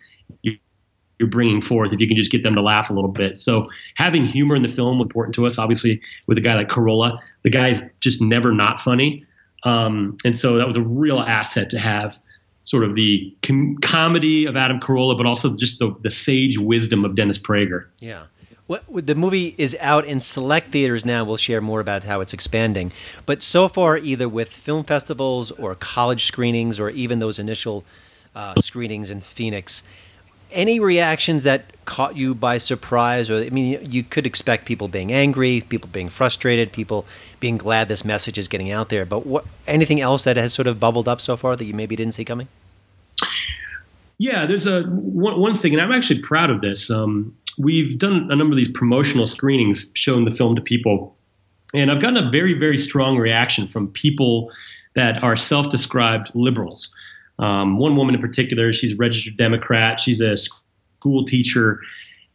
you're 1.21 1.29
bringing 1.29 1.61
forth 1.61 1.93
if 1.93 2.01
you 2.01 2.09
can 2.09 2.17
just 2.17 2.33
get 2.33 2.43
them 2.43 2.55
to 2.57 2.63
laugh 2.63 2.91
a 2.91 2.93
little 2.93 3.11
bit. 3.11 3.39
So 3.39 3.69
having 3.95 4.25
humor 4.25 4.57
in 4.57 4.63
the 4.63 4.69
film 4.69 4.99
was 4.99 5.07
important 5.07 5.35
to 5.37 5.47
us. 5.47 5.59
Obviously, 5.59 6.01
with 6.27 6.39
a 6.39 6.41
guy 6.41 6.57
like 6.57 6.69
Carolla, 6.69 7.19
the 7.43 7.51
guy's 7.51 7.83
just 8.01 8.21
never 8.21 8.53
not 8.53 8.81
funny, 8.81 9.25
um, 9.63 10.17
and 10.25 10.37
so 10.37 10.57
that 10.57 10.67
was 10.67 10.77
a 10.77 10.83
real 10.83 11.21
asset 11.21 11.71
to 11.71 11.79
have 11.79 12.19
sort 12.63 12.85
of 12.85 12.95
the 12.95 13.35
com- 13.43 13.77
comedy 13.83 14.47
of 14.47 14.57
Adam 14.57 14.81
Carolla, 14.81 15.17
but 15.17 15.27
also 15.27 15.57
just 15.57 15.79
the, 15.79 15.95
the 16.03 16.11
sage 16.11 16.59
wisdom 16.59 17.05
of 17.05 17.15
Dennis 17.15 17.39
Prager. 17.39 17.87
Yeah. 17.99 18.25
What, 18.67 18.85
the 19.05 19.17
movie 19.17 19.57
is 19.59 19.77
out 19.81 20.05
in 20.05 20.21
select 20.21 20.71
theaters 20.71 21.05
now. 21.05 21.25
We'll 21.25 21.37
share 21.37 21.61
more 21.61 21.81
about 21.81 22.05
how 22.05 22.21
it's 22.21 22.33
expanding. 22.33 22.93
But 23.27 23.43
so 23.43 23.67
far, 23.67 23.99
either 23.99 24.29
with 24.29 24.49
film 24.49 24.85
festivals 24.85 25.51
or 25.51 25.75
college 25.75 26.27
screenings 26.27 26.79
or 26.79 26.89
even 26.91 27.19
those 27.19 27.41
initial 27.41 27.85
uh, 28.37 28.55
screenings 28.61 29.11
in 29.11 29.23
Phoenix, 29.23 29.83
any 30.53 30.81
reactions 30.81 31.43
that 31.45 31.65
caught 31.85 32.17
you 32.17 32.35
by 32.35 32.59
surprise 32.59 33.29
or 33.31 33.39
i 33.39 33.51
mean 33.51 33.79
you 33.91 34.03
could 34.03 34.25
expect 34.25 34.65
people 34.65 34.87
being 34.87 35.13
angry 35.13 35.61
people 35.63 35.89
being 35.93 36.09
frustrated 36.09 36.71
people 36.71 37.05
being 37.41 37.57
glad 37.59 37.89
this 37.89 38.05
message 38.05 38.39
is 38.39 38.47
getting 38.47 38.71
out 38.71 38.91
there 38.91 39.05
but 39.05 39.27
what 39.27 39.45
anything 39.67 40.01
else 40.01 40.25
that 40.25 40.37
has 40.37 40.53
sort 40.53 40.69
of 40.69 40.79
bubbled 40.79 41.09
up 41.09 41.21
so 41.21 41.37
far 41.37 41.57
that 41.57 41.65
you 41.65 41.75
maybe 41.75 41.97
didn't 41.97 42.15
see 42.15 42.25
coming? 42.25 42.47
Yeah 44.19 44.47
there's 44.47 44.67
a 44.67 44.83
one, 44.83 45.41
one 45.41 45.57
thing 45.57 45.73
and 45.73 45.83
i'm 45.83 45.93
actually 45.93 46.21
proud 46.21 46.51
of 46.51 46.61
this. 46.61 46.91
Um, 46.91 47.37
we've 47.59 47.99
done 47.99 48.29
a 48.31 48.37
number 48.37 48.53
of 48.53 48.57
these 48.57 48.71
promotional 48.71 49.27
screenings 49.27 49.91
showing 49.95 50.25
the 50.25 50.31
film 50.31 50.55
to 50.55 50.63
people 50.63 51.17
and 51.75 51.91
i've 51.91 52.01
gotten 52.01 52.17
a 52.17 52.31
very 52.31 52.55
very 52.55 52.79
strong 52.79 53.17
reaction 53.17 53.67
from 53.67 53.89
people 53.89 54.51
that 54.95 55.23
are 55.23 55.37
self-described 55.37 56.31
liberals 56.35 56.93
um, 57.41 57.79
one 57.79 57.97
woman 57.97 58.15
in 58.15 58.21
particular, 58.21 58.73
she's 58.73 58.93
a 58.93 58.97
registered 58.97 59.37
Democrat. 59.37 60.01
She's 60.01 60.21
a 60.21 60.37
school 60.37 61.25
teacher. 61.25 61.81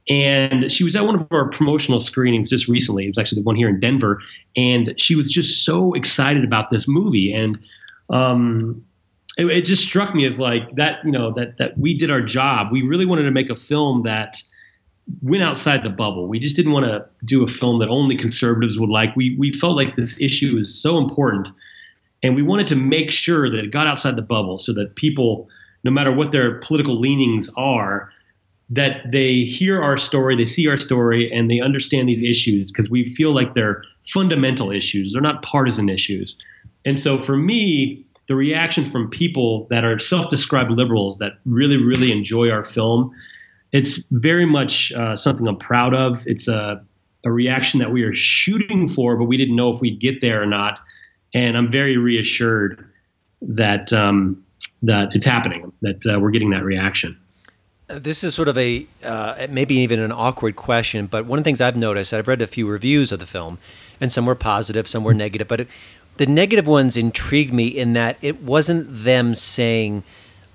And 0.09 0.71
she 0.71 0.83
was 0.83 0.95
at 0.95 1.05
one 1.05 1.15
of 1.15 1.27
our 1.31 1.49
promotional 1.49 1.99
screenings 1.99 2.49
just 2.49 2.67
recently. 2.67 3.05
It 3.05 3.09
was 3.09 3.17
actually 3.17 3.41
the 3.41 3.45
one 3.45 3.55
here 3.55 3.69
in 3.69 3.79
Denver. 3.79 4.19
And 4.55 4.93
she 4.97 5.15
was 5.15 5.31
just 5.31 5.63
so 5.63 5.93
excited 5.93 6.43
about 6.43 6.69
this 6.69 6.87
movie. 6.87 7.33
And 7.33 7.57
um, 8.09 8.83
it, 9.37 9.45
it, 9.45 9.65
just 9.65 9.83
struck 9.83 10.13
me 10.13 10.25
as 10.25 10.39
like 10.39 10.75
that, 10.75 10.99
you 11.03 11.11
know, 11.11 11.33
that, 11.33 11.57
that 11.57 11.77
we 11.77 11.97
did 11.97 12.11
our 12.11 12.21
job. 12.21 12.71
We 12.71 12.81
really 12.81 13.05
wanted 13.05 13.23
to 13.23 13.31
make 13.31 13.49
a 13.49 13.55
film 13.55 14.03
that 14.03 14.41
went 15.21 15.43
outside 15.43 15.83
the 15.83 15.89
bubble. 15.89 16.27
We 16.27 16.39
just 16.39 16.55
didn't 16.55 16.71
want 16.71 16.85
to 16.85 17.05
do 17.25 17.43
a 17.43 17.47
film 17.47 17.79
that 17.79 17.89
only 17.89 18.15
conservatives 18.17 18.79
would 18.79 18.89
like. 18.89 19.15
We, 19.15 19.35
we 19.37 19.51
felt 19.51 19.75
like 19.75 19.95
this 19.95 20.19
issue 20.21 20.57
is 20.57 20.79
so 20.79 20.97
important 20.97 21.49
and 22.23 22.35
we 22.35 22.41
wanted 22.41 22.67
to 22.67 22.75
make 22.75 23.11
sure 23.11 23.49
that 23.49 23.59
it 23.59 23.71
got 23.71 23.87
outside 23.87 24.15
the 24.15 24.21
bubble 24.21 24.57
so 24.59 24.73
that 24.73 24.95
people, 24.95 25.47
no 25.83 25.91
matter 25.91 26.11
what 26.11 26.31
their 26.31 26.59
political 26.59 26.99
leanings 26.99 27.49
are, 27.55 28.11
that 28.69 29.11
they 29.11 29.43
hear 29.43 29.81
our 29.81 29.97
story, 29.97 30.35
they 30.35 30.45
see 30.45 30.67
our 30.67 30.77
story, 30.77 31.31
and 31.31 31.51
they 31.51 31.59
understand 31.59 32.09
these 32.09 32.21
issues 32.21 32.71
because 32.71 32.89
we 32.89 33.13
feel 33.13 33.33
like 33.33 33.53
they're 33.53 33.83
fundamental 34.07 34.71
issues. 34.71 35.13
They're 35.13 35.21
not 35.21 35.43
partisan 35.43 35.87
issues. 35.87 36.35
And 36.83 36.97
so 36.97 37.19
for 37.19 37.37
me, 37.37 38.03
the 38.27 38.35
reaction 38.35 38.85
from 38.85 39.09
people 39.09 39.67
that 39.69 39.83
are 39.83 39.99
self-described 39.99 40.71
liberals 40.71 41.19
that 41.19 41.33
really, 41.45 41.77
really 41.77 42.11
enjoy 42.11 42.49
our 42.49 42.65
film, 42.65 43.11
it's 43.71 44.01
very 44.09 44.45
much 44.47 44.91
uh, 44.93 45.15
something 45.15 45.47
I'm 45.47 45.57
proud 45.57 45.93
of. 45.93 46.25
It's 46.25 46.47
a, 46.47 46.83
a 47.23 47.31
reaction 47.31 47.79
that 47.81 47.91
we 47.91 48.01
are 48.01 48.15
shooting 48.15 48.87
for, 48.87 49.15
but 49.15 49.25
we 49.25 49.37
didn't 49.37 49.55
know 49.55 49.69
if 49.69 49.79
we'd 49.79 49.99
get 49.99 50.21
there 50.21 50.41
or 50.41 50.47
not 50.47 50.79
and 51.35 51.57
I'm 51.57 51.69
very 51.69 51.97
reassured 51.97 52.89
that 53.41 53.93
um, 53.93 54.43
that 54.81 55.09
it's 55.13 55.25
happening, 55.25 55.71
that 55.81 56.03
uh, 56.07 56.19
we're 56.19 56.31
getting 56.31 56.49
that 56.51 56.63
reaction. 56.63 57.19
This 57.87 58.23
is 58.23 58.33
sort 58.33 58.47
of 58.47 58.57
a 58.57 58.87
uh, 59.03 59.45
maybe 59.49 59.75
even 59.75 59.99
an 59.99 60.11
awkward 60.11 60.55
question, 60.55 61.05
but 61.05 61.25
one 61.25 61.37
of 61.37 61.43
the 61.43 61.47
things 61.47 61.61
I've 61.61 61.75
noticed, 61.75 62.13
I've 62.13 62.27
read 62.27 62.41
a 62.41 62.47
few 62.47 62.67
reviews 62.67 63.11
of 63.11 63.19
the 63.19 63.27
film, 63.27 63.59
and 64.01 64.11
some 64.11 64.25
were 64.25 64.33
positive, 64.33 64.87
some 64.87 65.03
were 65.03 65.13
negative, 65.13 65.47
but 65.47 65.61
it, 65.61 65.67
the 66.17 66.25
negative 66.25 66.65
ones 66.65 66.95
intrigued 66.95 67.53
me 67.53 67.67
in 67.67 67.93
that 67.93 68.17
it 68.21 68.41
wasn't 68.41 69.03
them 69.03 69.35
saying, 69.35 70.03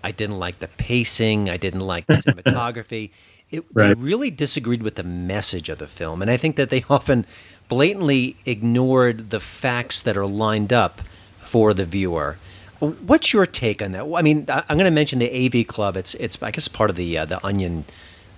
"I 0.03 0.11
didn't 0.11 0.39
like 0.39 0.59
the 0.59 0.69
pacing, 0.69 1.51
I 1.51 1.59
didn't 1.59 1.83
like 1.83 2.07
the 2.07 2.15
cinematography." 2.27 3.11
It 3.51 3.65
right. 3.75 3.99
really 3.99 4.31
disagreed 4.31 4.83
with 4.83 4.95
the 4.95 5.03
message 5.03 5.69
of 5.69 5.79
the 5.79 5.89
film, 5.89 6.23
and 6.23 6.31
I 6.31 6.39
think 6.39 6.57
that 6.57 6.71
they 6.71 6.85
often 6.91 7.27
blatantly 7.71 8.37
ignored 8.45 9.31
the 9.31 9.41
facts 9.41 10.03
that 10.03 10.19
are 10.19 10.27
lined 10.27 10.73
up 10.75 11.01
for 11.39 11.73
the 11.73 11.87
viewer. 11.87 12.37
What's 12.81 13.33
your 13.33 13.47
take 13.47 13.81
on 13.81 13.93
that? 13.93 14.05
I 14.15 14.23
mean, 14.23 14.45
I'm 14.49 14.77
going 14.77 14.85
to 14.85 14.91
mention 14.91 15.19
the 15.19 15.31
AV 15.31 15.67
Club. 15.67 15.97
It's 15.97 16.15
it's 16.15 16.43
I 16.43 16.51
guess 16.51 16.69
part 16.69 16.91
of 16.91 16.97
the 16.97 17.17
uh, 17.17 17.25
the 17.25 17.45
Onion 17.45 17.85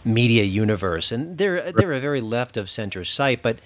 media 0.04 0.44
universe, 0.44 1.10
and 1.10 1.38
they're 1.38 1.72
they're 1.72 1.92
a 1.92 2.00
very 2.00 2.20
left 2.20 2.56
of 2.56 2.68
center 2.68 3.04
site, 3.04 3.40
but 3.40 3.58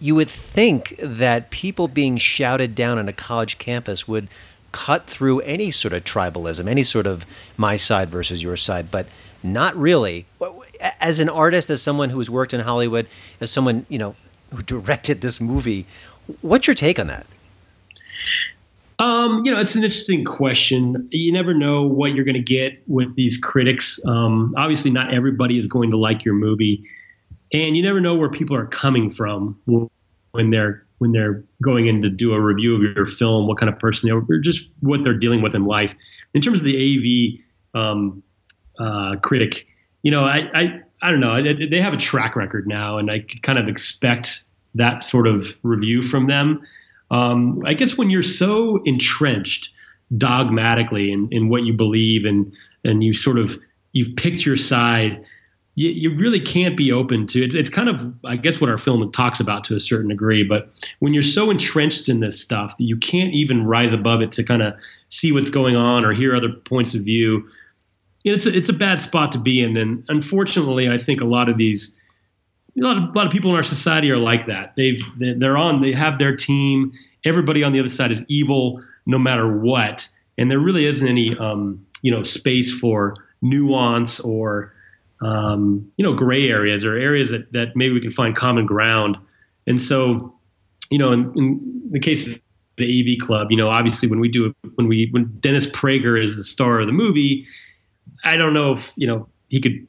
you 0.00 0.14
would 0.14 0.30
think 0.30 0.96
that 0.98 1.50
people 1.50 1.88
being 1.88 2.18
shouted 2.18 2.74
down 2.74 2.98
on 2.98 3.08
a 3.08 3.12
college 3.12 3.58
campus 3.58 4.06
would 4.06 4.28
cut 4.70 5.06
through 5.06 5.40
any 5.40 5.70
sort 5.70 5.94
of 5.94 6.04
tribalism, 6.04 6.68
any 6.68 6.84
sort 6.84 7.06
of 7.06 7.24
my 7.56 7.76
side 7.76 8.08
versus 8.08 8.42
your 8.42 8.56
side, 8.56 8.90
but 8.90 9.06
not 9.42 9.74
really. 9.76 10.26
As 11.00 11.18
an 11.18 11.28
artist, 11.28 11.70
as 11.70 11.82
someone 11.82 12.10
who 12.10 12.18
has 12.18 12.28
worked 12.30 12.52
in 12.54 12.60
Hollywood, 12.60 13.06
as 13.40 13.50
someone 13.50 13.86
you 13.88 13.98
know 13.98 14.14
who 14.54 14.62
directed 14.62 15.20
this 15.20 15.40
movie. 15.40 15.86
What's 16.40 16.66
your 16.66 16.74
take 16.74 16.98
on 16.98 17.06
that? 17.08 17.26
Um, 18.98 19.44
you 19.44 19.52
know, 19.52 19.60
it's 19.60 19.74
an 19.74 19.84
interesting 19.84 20.24
question. 20.24 21.08
You 21.10 21.30
never 21.32 21.52
know 21.52 21.86
what 21.86 22.14
you're 22.14 22.24
going 22.24 22.34
to 22.34 22.40
get 22.40 22.82
with 22.86 23.14
these 23.14 23.36
critics. 23.36 24.00
Um, 24.06 24.54
obviously, 24.56 24.90
not 24.90 25.12
everybody 25.12 25.58
is 25.58 25.66
going 25.66 25.90
to 25.90 25.98
like 25.98 26.24
your 26.24 26.34
movie, 26.34 26.82
and 27.52 27.76
you 27.76 27.82
never 27.82 28.00
know 28.00 28.14
where 28.14 28.30
people 28.30 28.56
are 28.56 28.66
coming 28.66 29.10
from 29.10 29.58
when 30.32 30.50
they're 30.50 30.86
when 30.98 31.12
they're 31.12 31.44
going 31.62 31.88
in 31.88 32.00
to 32.00 32.08
do 32.08 32.32
a 32.32 32.40
review 32.40 32.74
of 32.74 32.82
your 32.82 33.04
film. 33.04 33.46
What 33.46 33.58
kind 33.58 33.70
of 33.70 33.78
person 33.78 34.08
they 34.08 34.14
are, 34.14 34.40
just 34.40 34.68
what 34.80 35.04
they're 35.04 35.18
dealing 35.18 35.42
with 35.42 35.54
in 35.54 35.66
life. 35.66 35.94
In 36.32 36.40
terms 36.40 36.60
of 36.60 36.64
the 36.64 37.38
AV 37.74 37.78
um, 37.78 38.22
uh, 38.78 39.16
critic, 39.16 39.66
you 40.02 40.10
know, 40.10 40.24
I 40.24 40.82
I 41.02 41.10
don't 41.10 41.20
know. 41.20 41.42
They 41.42 41.80
have 41.80 41.92
a 41.92 41.98
track 41.98 42.36
record 42.36 42.66
now, 42.66 42.98
and 42.98 43.10
I 43.10 43.20
kind 43.42 43.58
of 43.58 43.68
expect 43.68 44.44
that 44.74 45.04
sort 45.04 45.26
of 45.26 45.54
review 45.62 46.02
from 46.02 46.26
them. 46.26 46.66
Um, 47.10 47.62
I 47.64 47.74
guess 47.74 47.96
when 47.96 48.10
you're 48.10 48.22
so 48.22 48.82
entrenched 48.84 49.70
dogmatically 50.16 51.10
in, 51.12 51.28
in 51.30 51.48
what 51.48 51.64
you 51.64 51.72
believe 51.72 52.24
and 52.24 52.52
and 52.84 53.02
you 53.02 53.14
sort 53.14 53.38
of 53.38 53.58
you've 53.92 54.14
picked 54.16 54.46
your 54.46 54.56
side, 54.56 55.24
you, 55.74 55.90
you 55.90 56.16
really 56.16 56.40
can't 56.40 56.76
be 56.76 56.92
open 56.92 57.26
to 57.28 57.44
it's, 57.44 57.54
it's 57.54 57.70
kind 57.70 57.88
of 57.88 58.14
I 58.24 58.36
guess 58.36 58.60
what 58.60 58.70
our 58.70 58.78
film 58.78 59.08
talks 59.12 59.40
about 59.40 59.64
to 59.64 59.76
a 59.76 59.80
certain 59.80 60.08
degree. 60.08 60.42
But 60.42 60.68
when 61.00 61.14
you're 61.14 61.22
so 61.22 61.50
entrenched 61.50 62.08
in 62.08 62.20
this 62.20 62.40
stuff 62.40 62.76
that 62.78 62.84
you 62.84 62.96
can't 62.96 63.32
even 63.34 63.66
rise 63.66 63.92
above 63.92 64.20
it 64.20 64.32
to 64.32 64.44
kind 64.44 64.62
of 64.62 64.74
see 65.08 65.32
what's 65.32 65.50
going 65.50 65.76
on 65.76 66.04
or 66.04 66.12
hear 66.12 66.34
other 66.34 66.50
points 66.50 66.94
of 66.94 67.02
view, 67.02 67.48
it's 68.26 68.44
a, 68.44 68.54
it's 68.54 68.68
a 68.68 68.72
bad 68.72 69.00
spot 69.00 69.32
to 69.32 69.38
be 69.38 69.62
in. 69.62 69.76
And 69.76 70.04
unfortunately, 70.08 70.88
I 70.88 70.98
think 70.98 71.20
a 71.20 71.24
lot 71.24 71.48
of 71.48 71.56
these 71.56 71.94
a 72.78 72.82
lot 72.82 72.98
of, 72.98 73.04
a 73.04 73.12
lot 73.12 73.26
of 73.26 73.32
people 73.32 73.50
in 73.50 73.56
our 73.56 73.62
society 73.62 74.10
are 74.10 74.18
like 74.18 74.46
that. 74.46 74.74
They've 74.76 75.02
they're 75.16 75.56
on 75.56 75.80
they 75.80 75.92
have 75.92 76.18
their 76.18 76.36
team. 76.36 76.92
Everybody 77.24 77.62
on 77.62 77.72
the 77.72 77.80
other 77.80 77.88
side 77.88 78.12
is 78.12 78.22
evil, 78.28 78.82
no 79.06 79.18
matter 79.18 79.58
what, 79.58 80.08
and 80.36 80.50
there 80.50 80.58
really 80.58 80.86
isn't 80.86 81.06
any 81.06 81.36
um, 81.38 81.86
you 82.02 82.10
know 82.10 82.24
space 82.24 82.72
for 82.78 83.14
nuance 83.40 84.20
or 84.20 84.74
um, 85.22 85.90
you 85.96 86.04
know 86.04 86.14
gray 86.14 86.48
areas 86.48 86.84
or 86.84 86.96
areas 86.96 87.30
that 87.30 87.52
that 87.52 87.76
maybe 87.76 87.94
we 87.94 88.00
can 88.00 88.10
find 88.10 88.34
common 88.36 88.66
ground. 88.66 89.16
And 89.68 89.80
so, 89.80 90.34
you 90.90 90.98
know, 90.98 91.12
in, 91.12 91.32
in 91.36 91.88
the 91.90 91.98
case 91.98 92.26
of 92.26 92.40
the 92.76 92.84
AV 92.84 93.26
Club, 93.26 93.48
you 93.50 93.56
know, 93.56 93.68
obviously 93.68 94.08
when 94.08 94.20
we 94.20 94.28
do 94.28 94.54
when 94.74 94.88
we 94.88 95.08
when 95.12 95.32
Dennis 95.40 95.66
Prager 95.66 96.22
is 96.22 96.36
the 96.36 96.44
star 96.44 96.80
of 96.80 96.86
the 96.86 96.92
movie, 96.92 97.46
I 98.24 98.36
don't 98.36 98.54
know 98.54 98.72
if 98.72 98.92
you 98.96 99.06
know 99.06 99.28
he 99.48 99.60
could 99.60 99.86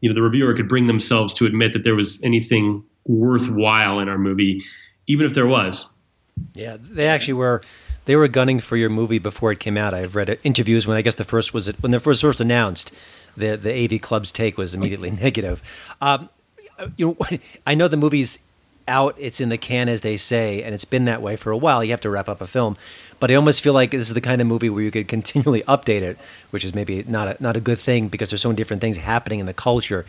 you 0.00 0.08
know 0.08 0.14
the 0.14 0.22
reviewer 0.22 0.54
could 0.54 0.68
bring 0.68 0.86
themselves 0.86 1.34
to 1.34 1.46
admit 1.46 1.72
that 1.72 1.84
there 1.84 1.94
was 1.94 2.20
anything 2.22 2.84
worthwhile 3.06 4.00
in 4.00 4.08
our 4.08 4.18
movie, 4.18 4.62
even 5.06 5.26
if 5.26 5.34
there 5.34 5.46
was. 5.46 5.88
Yeah, 6.52 6.76
they 6.80 7.06
actually 7.06 7.34
were. 7.34 7.62
They 8.04 8.16
were 8.16 8.26
gunning 8.26 8.58
for 8.58 8.76
your 8.76 8.90
movie 8.90 9.20
before 9.20 9.52
it 9.52 9.60
came 9.60 9.76
out. 9.76 9.94
I've 9.94 10.16
read 10.16 10.36
interviews 10.42 10.88
when 10.88 10.96
I 10.96 11.02
guess 11.02 11.14
the 11.14 11.24
first 11.24 11.54
was 11.54 11.68
when 11.80 11.92
the 11.92 12.00
first 12.00 12.20
first 12.20 12.40
announced. 12.40 12.92
The 13.36 13.56
the 13.56 13.72
AV 13.72 14.00
Club's 14.00 14.32
take 14.32 14.58
was 14.58 14.74
immediately 14.74 15.10
negative. 15.22 15.62
Um, 16.00 16.28
you 16.96 17.16
know, 17.20 17.38
I 17.66 17.74
know 17.74 17.88
the 17.88 17.96
movie's 17.96 18.38
out, 18.88 19.14
it's 19.18 19.40
in 19.40 19.48
the 19.48 19.58
can, 19.58 19.88
as 19.88 20.00
they 20.00 20.16
say, 20.16 20.62
and 20.62 20.74
it's 20.74 20.84
been 20.84 21.04
that 21.06 21.22
way 21.22 21.36
for 21.36 21.50
a 21.50 21.56
while. 21.56 21.82
You 21.82 21.90
have 21.90 22.00
to 22.02 22.10
wrap 22.10 22.28
up 22.28 22.40
a 22.40 22.46
film, 22.46 22.76
but 23.20 23.30
I 23.30 23.34
almost 23.34 23.62
feel 23.62 23.72
like 23.72 23.90
this 23.90 24.08
is 24.08 24.14
the 24.14 24.20
kind 24.20 24.40
of 24.40 24.46
movie 24.46 24.70
where 24.70 24.82
you 24.82 24.90
could 24.90 25.08
continually 25.08 25.62
update 25.68 26.02
it, 26.02 26.18
which 26.50 26.64
is 26.64 26.74
maybe 26.74 27.02
not 27.04 27.28
a, 27.28 27.36
not 27.42 27.56
a 27.56 27.60
good 27.60 27.78
thing 27.78 28.08
because 28.08 28.30
there's 28.30 28.42
so 28.42 28.48
many 28.48 28.56
different 28.56 28.80
things 28.80 28.96
happening 28.96 29.40
in 29.40 29.46
the 29.46 29.54
culture. 29.54 30.04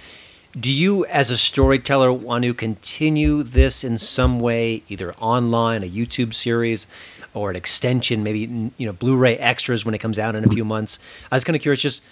Do 0.60 0.72
you, 0.72 1.06
as 1.06 1.30
a 1.32 1.38
storyteller, 1.38 2.14
want 2.14 2.44
to 2.44 2.54
continue 2.54 3.42
this 3.42 3.84
in 3.84 3.98
some 3.98 4.40
way, 4.40 4.84
either 4.88 5.14
online, 5.16 5.84
a 5.84 5.90
YouTube 5.90 6.34
series, 6.34 6.86
or 7.34 7.50
an 7.50 7.56
extension, 7.56 8.24
maybe 8.24 8.72
you 8.78 8.86
know 8.86 8.94
Blu-ray 8.94 9.38
extras 9.38 9.86
when 9.86 9.96
it 9.96 10.00
comes 10.00 10.20
out 10.20 10.36
in 10.36 10.44
a 10.44 10.48
few 10.48 10.64
months? 10.64 11.00
I 11.32 11.36
was 11.36 11.44
kind 11.44 11.56
of 11.56 11.62
curious. 11.62 11.82
Just 11.82 12.04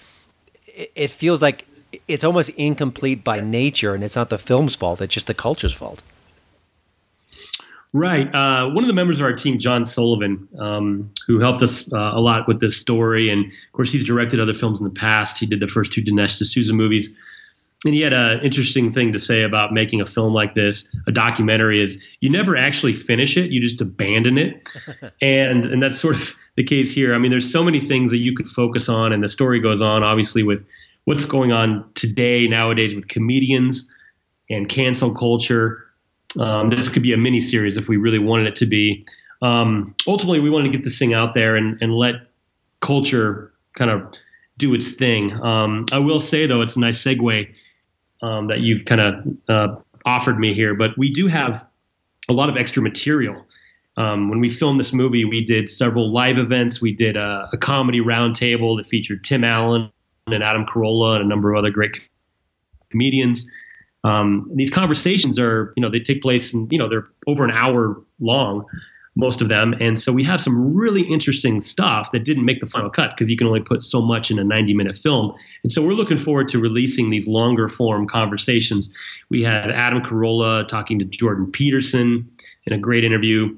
it, 0.66 0.92
it 0.96 1.10
feels 1.12 1.42
like 1.42 1.66
it's 2.08 2.24
almost 2.24 2.50
incomplete 2.52 3.24
by 3.24 3.40
nature, 3.40 3.94
and 3.94 4.04
it's 4.04 4.16
not 4.16 4.30
the 4.30 4.40
film's 4.40 4.76
fault; 4.76 5.02
it's 5.02 5.14
just 5.14 5.28
the 5.28 5.34
culture's 5.34 5.74
fault. 5.74 6.02
Right. 7.94 8.34
Uh, 8.34 8.70
one 8.70 8.84
of 8.84 8.88
the 8.88 8.94
members 8.94 9.20
of 9.20 9.26
our 9.26 9.34
team, 9.34 9.60
John 9.60 9.84
Sullivan, 9.84 10.48
um, 10.58 11.12
who 11.28 11.40
helped 11.40 11.62
us 11.62 11.92
uh, 11.92 11.98
a 11.98 12.22
lot 12.22 12.48
with 12.48 12.62
this 12.62 12.78
story, 12.78 13.30
and 13.30 13.46
of 13.46 13.74
course, 13.74 13.92
he's 13.92 14.06
directed 14.06 14.40
other 14.40 14.54
films 14.54 14.80
in 14.80 14.86
the 14.86 14.94
past. 14.94 15.38
He 15.38 15.46
did 15.46 15.60
the 15.60 15.68
first 15.68 15.92
two 15.92 16.02
Dinesh 16.02 16.38
D'Souza 16.38 16.74
movies, 16.74 17.10
and 17.84 17.94
he 17.94 18.00
had 18.00 18.14
an 18.14 18.40
interesting 18.42 18.94
thing 18.94 19.12
to 19.12 19.20
say 19.20 19.44
about 19.44 19.74
making 19.74 20.00
a 20.00 20.06
film 20.06 20.34
like 20.34 20.56
this, 20.56 20.88
a 21.06 21.12
documentary. 21.12 21.84
Is 21.84 22.02
you 22.22 22.30
never 22.30 22.56
actually 22.56 22.94
finish 22.94 23.36
it; 23.36 23.52
you 23.52 23.62
just 23.62 23.82
abandon 23.82 24.38
it, 24.38 24.70
and 25.22 25.66
and 25.66 25.84
that's 25.84 26.00
sort 26.00 26.16
of 26.16 26.34
the 26.56 26.64
case 26.64 26.94
here. 26.94 27.14
I 27.14 27.18
mean, 27.18 27.32
there's 27.32 27.52
so 27.52 27.62
many 27.62 27.82
things 27.82 28.12
that 28.12 28.20
you 28.20 28.34
could 28.34 28.48
focus 28.48 28.88
on, 28.88 29.12
and 29.12 29.22
the 29.22 29.30
story 29.30 29.60
goes 29.60 29.82
on, 29.82 30.02
obviously, 30.02 30.44
with 30.44 30.66
what's 31.04 31.26
going 31.26 31.52
on 31.52 31.90
today 31.96 32.48
nowadays 32.48 32.96
with 32.96 33.10
comedians 33.10 33.90
and 34.50 34.70
cancel 34.70 35.14
culture 35.14 35.91
um, 36.40 36.70
this 36.70 36.90
could 36.90 37.04
be 37.04 37.14
a 37.14 37.18
mini 37.18 37.42
series 37.42 37.78
if 37.78 37.88
we 37.88 37.98
really 37.98 38.20
wanted 38.20 38.48
it 38.48 38.56
to 38.58 38.66
be. 38.66 39.06
Um, 39.42 39.96
ultimately, 40.08 40.40
we 40.40 40.50
wanted 40.50 40.72
to 40.72 40.78
get 40.78 40.84
this 40.84 40.98
thing 40.98 41.14
out 41.14 41.34
there 41.34 41.56
and, 41.56 41.78
and 41.82 41.94
let 41.96 42.16
culture 42.80 43.54
kind 43.78 43.92
of 43.92 44.14
do 44.58 44.74
its 44.74 44.92
thing. 44.92 45.34
Um, 45.42 45.86
I 45.92 46.00
will 46.00 46.20
say, 46.20 46.46
though, 46.46 46.62
it's 46.62 46.76
a 46.76 46.80
nice 46.80 47.04
segue 47.04 47.54
um, 48.22 48.48
that 48.48 48.60
you've 48.60 48.86
kind 48.86 49.02
of 49.02 49.16
uh, 49.50 49.76
offered 50.06 50.40
me 50.40 50.54
here, 50.54 50.76
but 50.76 50.98
we 50.98 51.12
do 51.12 51.28
have 51.28 51.66
a 52.30 52.34
lot 52.34 52.50
of 52.50 52.58
extra 52.58 52.82
material. 52.82 53.46
Um, 53.98 54.30
when 54.30 54.40
we 54.40 54.50
filmed 54.50 54.80
this 54.80 54.94
movie, 54.94 55.26
we 55.26 55.44
did 55.44 55.70
several 55.70 56.14
live 56.14 56.38
events. 56.38 56.82
We 56.82 56.94
did 56.94 57.18
a, 57.18 57.50
a 57.52 57.58
comedy 57.58 58.00
roundtable 58.00 58.78
that 58.78 58.88
featured 58.88 59.24
Tim 59.24 59.44
Allen 59.44 59.92
and 60.28 60.44
Adam 60.44 60.66
Carolla 60.66 61.16
and 61.16 61.26
a 61.26 61.28
number 61.28 61.52
of 61.52 61.58
other 61.58 61.72
great 61.72 62.00
comedians. 62.90 63.46
Um, 64.04 64.50
these 64.56 64.72
conversations 64.72 65.38
are, 65.38 65.74
you 65.76 65.82
know, 65.82 65.90
they 65.90 66.00
take 66.00 66.22
place 66.22 66.54
and, 66.54 66.72
you 66.72 66.80
know, 66.80 66.90
they're 66.90 67.08
over 67.28 67.44
an 67.44 67.52
hour 67.52 68.02
long, 68.20 68.66
most 69.16 69.42
of 69.42 69.50
them. 69.50 69.74
And 69.80 70.00
so 70.00 70.12
we 70.12 70.24
have 70.24 70.42
some 70.42 70.74
really 70.74 71.02
interesting 71.02 71.62
stuff 71.62 72.12
that 72.12 72.26
didn't 72.26 72.46
make 72.46 72.62
the 72.62 72.68
final 72.68 72.90
cut 72.90 73.12
because 73.16 73.30
you 73.30 73.38
can 73.38 73.48
only 73.48 73.60
put 73.60 73.84
so 73.84 74.02
much 74.02 74.32
in 74.32 74.40
a 74.40 74.44
90 74.44 74.74
minute 74.74 74.98
film. 74.98 75.34
And 75.64 75.72
so 75.72 75.86
we're 75.86 75.94
looking 75.94 76.18
forward 76.18 76.48
to 76.50 76.60
releasing 76.60 77.10
these 77.10 77.28
longer 77.28 77.68
form 77.68 78.08
conversations. 78.08 78.92
We 79.30 79.44
had 79.44 79.70
Adam 79.70 80.02
Carolla 80.02 80.68
talking 80.68 80.98
to 81.00 81.06
Jordan 81.06 81.52
Peterson 81.52 82.30
in 82.66 82.74
a 82.74 82.80
great 82.80 83.04
interview, 83.04 83.56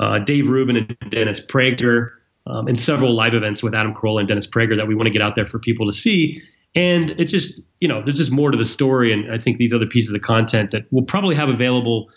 uh, 0.00 0.18
Dave 0.18 0.48
Rubin 0.48 0.76
and 0.76 1.10
Dennis 1.10 1.40
Prager. 1.40 2.10
Um, 2.48 2.68
and 2.68 2.78
several 2.78 3.12
live 3.12 3.34
events 3.34 3.60
with 3.60 3.74
Adam 3.74 3.92
Carolla 3.92 4.20
and 4.20 4.28
Dennis 4.28 4.46
Prager 4.46 4.76
that 4.76 4.86
we 4.86 4.94
want 4.94 5.08
to 5.08 5.10
get 5.10 5.20
out 5.20 5.34
there 5.34 5.48
for 5.48 5.58
people 5.58 5.86
to 5.86 5.92
see 5.92 6.40
and 6.76 7.10
it's 7.18 7.32
just 7.32 7.60
you 7.80 7.88
know 7.88 8.02
there's 8.04 8.18
just 8.18 8.30
more 8.30 8.52
to 8.52 8.58
the 8.58 8.64
story. 8.64 9.12
And 9.12 9.32
i 9.32 9.38
think 9.38 9.58
these 9.58 9.72
other 9.72 9.86
pieces 9.86 10.14
of 10.14 10.22
content 10.22 10.70
that 10.70 10.86
we'll 10.92 11.04
probably 11.04 11.34
have 11.34 11.48
available 11.48 12.08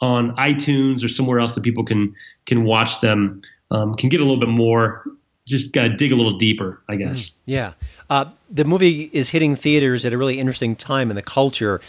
on 0.00 0.36
itunes 0.36 1.02
or 1.02 1.08
somewhere 1.08 1.40
else 1.40 1.54
that 1.54 1.64
people 1.64 1.84
can 1.84 2.14
can 2.44 2.64
watch 2.64 3.00
them 3.00 3.40
um, 3.70 3.94
can 3.94 4.08
get 4.08 4.20
a 4.20 4.24
little 4.24 4.40
bit 4.40 4.48
more. 4.48 5.04
Just 5.46 5.72
gotta 5.72 5.88
dig 5.88 6.12
a 6.12 6.16
little 6.16 6.36
deeper 6.36 6.82
i 6.90 6.96
guess. 6.96 7.30
mm, 7.30 7.32
yeah. 7.46 7.72
Uh, 8.10 8.26
the 8.50 8.64
movie 8.64 9.08
is 9.14 9.30
hitting 9.30 9.56
theaters 9.56 10.04
at 10.04 10.12
a 10.12 10.18
really 10.18 10.38
interesting 10.38 10.76
time 10.76 11.08
in 11.08 11.16
the 11.16 11.22
culture. 11.22 11.80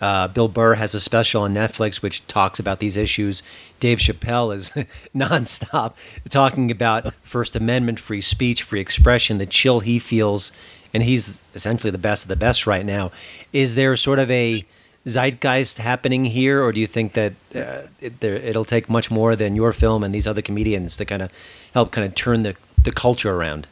Uh, 0.00 0.28
Bill 0.28 0.46
Burr 0.46 0.74
has 0.74 0.94
a 0.94 1.00
special 1.00 1.42
on 1.42 1.52
Netflix 1.52 2.00
which 2.00 2.24
talks 2.28 2.60
about 2.60 2.78
these 2.78 2.96
issues. 2.96 3.42
Dave 3.80 3.98
Chappelle 3.98 4.54
is 4.54 4.70
nonstop 5.16 5.94
talking 6.30 6.70
about 6.70 7.12
First 7.24 7.56
Amendment, 7.56 7.98
free 7.98 8.20
speech, 8.20 8.62
free 8.62 8.80
expression, 8.80 9.38
the 9.38 9.46
chill 9.46 9.80
he 9.80 9.98
feels 9.98 10.52
and 10.94 11.02
he's 11.02 11.42
essentially 11.54 11.90
the 11.90 11.98
best 11.98 12.24
of 12.24 12.28
the 12.28 12.36
best 12.36 12.66
right 12.66 12.84
now. 12.84 13.10
Is 13.52 13.74
there 13.74 13.96
sort 13.96 14.18
of 14.18 14.30
a 14.30 14.64
zeitgeist 15.06 15.78
happening 15.78 16.24
here, 16.24 16.62
or 16.62 16.72
do 16.72 16.80
you 16.80 16.86
think 16.86 17.14
that 17.14 17.32
uh, 17.54 17.82
it, 18.00 18.22
it'll 18.22 18.64
take 18.64 18.88
much 18.88 19.10
more 19.10 19.36
than 19.36 19.56
your 19.56 19.72
film 19.72 20.04
and 20.04 20.14
these 20.14 20.26
other 20.26 20.42
comedians 20.42 20.96
to 20.96 21.04
kind 21.04 21.22
of 21.22 21.30
help 21.72 21.90
kind 21.90 22.06
of 22.06 22.14
turn 22.14 22.42
the, 22.42 22.54
the 22.82 22.92
culture 22.92 23.32
around? 23.32 23.66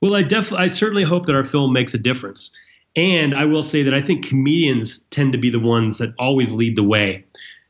Well, 0.00 0.14
I 0.14 0.22
definitely, 0.22 0.64
I 0.64 0.68
certainly 0.68 1.04
hope 1.04 1.26
that 1.26 1.34
our 1.34 1.44
film 1.44 1.72
makes 1.72 1.94
a 1.94 1.98
difference. 1.98 2.50
And 2.96 3.34
I 3.34 3.44
will 3.44 3.62
say 3.62 3.82
that 3.82 3.94
I 3.94 4.00
think 4.00 4.26
comedians 4.26 4.98
tend 5.10 5.32
to 5.32 5.38
be 5.38 5.50
the 5.50 5.60
ones 5.60 5.98
that 5.98 6.14
always 6.18 6.52
lead 6.52 6.76
the 6.76 6.82
way 6.82 7.24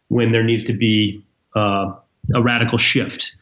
when 0.08 0.32
there 0.32 0.42
needs 0.42 0.64
to 0.64 0.72
be 0.72 1.22
uh, 1.54 1.92
a 2.34 2.42
radical 2.42 2.78
shift 2.78 3.34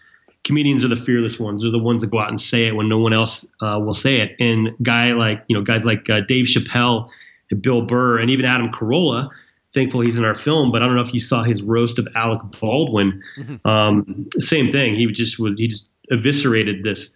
comedians 0.47 0.85
are 0.85 0.89
the 0.89 0.97
fearless 0.97 1.39
ones. 1.39 1.63
They're 1.63 1.71
the 1.71 1.79
ones 1.79 2.01
that 2.01 2.11
go 2.11 2.21
out 2.21 2.29
and 2.29 2.41
say 2.41 2.67
it 2.67 2.73
when 2.73 2.89
no 2.89 2.99
one 2.99 3.13
else 3.13 3.45
uh, 3.61 3.79
will 3.85 3.95
say 3.95 4.21
it. 4.21 4.37
And 4.39 4.71
guy 4.83 5.13
like 5.13 5.45
you 5.49 5.57
know 5.57 5.63
guys 5.63 5.85
like 5.85 6.09
uh, 6.09 6.21
Dave 6.27 6.47
Chappelle, 6.47 7.11
and 7.51 7.61
Bill 7.61 7.83
Burr, 7.83 8.19
and 8.19 8.31
even 8.31 8.47
Adam 8.47 8.71
Carolla. 8.71 9.29
Thankful 9.75 10.01
he's 10.01 10.17
in 10.17 10.25
our 10.25 10.35
film, 10.35 10.73
but 10.73 10.83
I 10.83 10.87
don't 10.87 10.95
know 10.95 11.03
if 11.03 11.13
you 11.13 11.21
saw 11.21 11.43
his 11.43 11.63
roast 11.63 11.99
of 11.99 12.09
Alec 12.15 12.41
Baldwin. 12.59 13.23
Mm-hmm. 13.39 13.69
Um, 13.69 14.27
same 14.39 14.73
thing. 14.73 14.95
He 14.95 15.05
just 15.13 15.39
was 15.39 15.57
he 15.59 15.69
just 15.69 15.91
eviscerated 16.11 16.83
this 16.83 17.13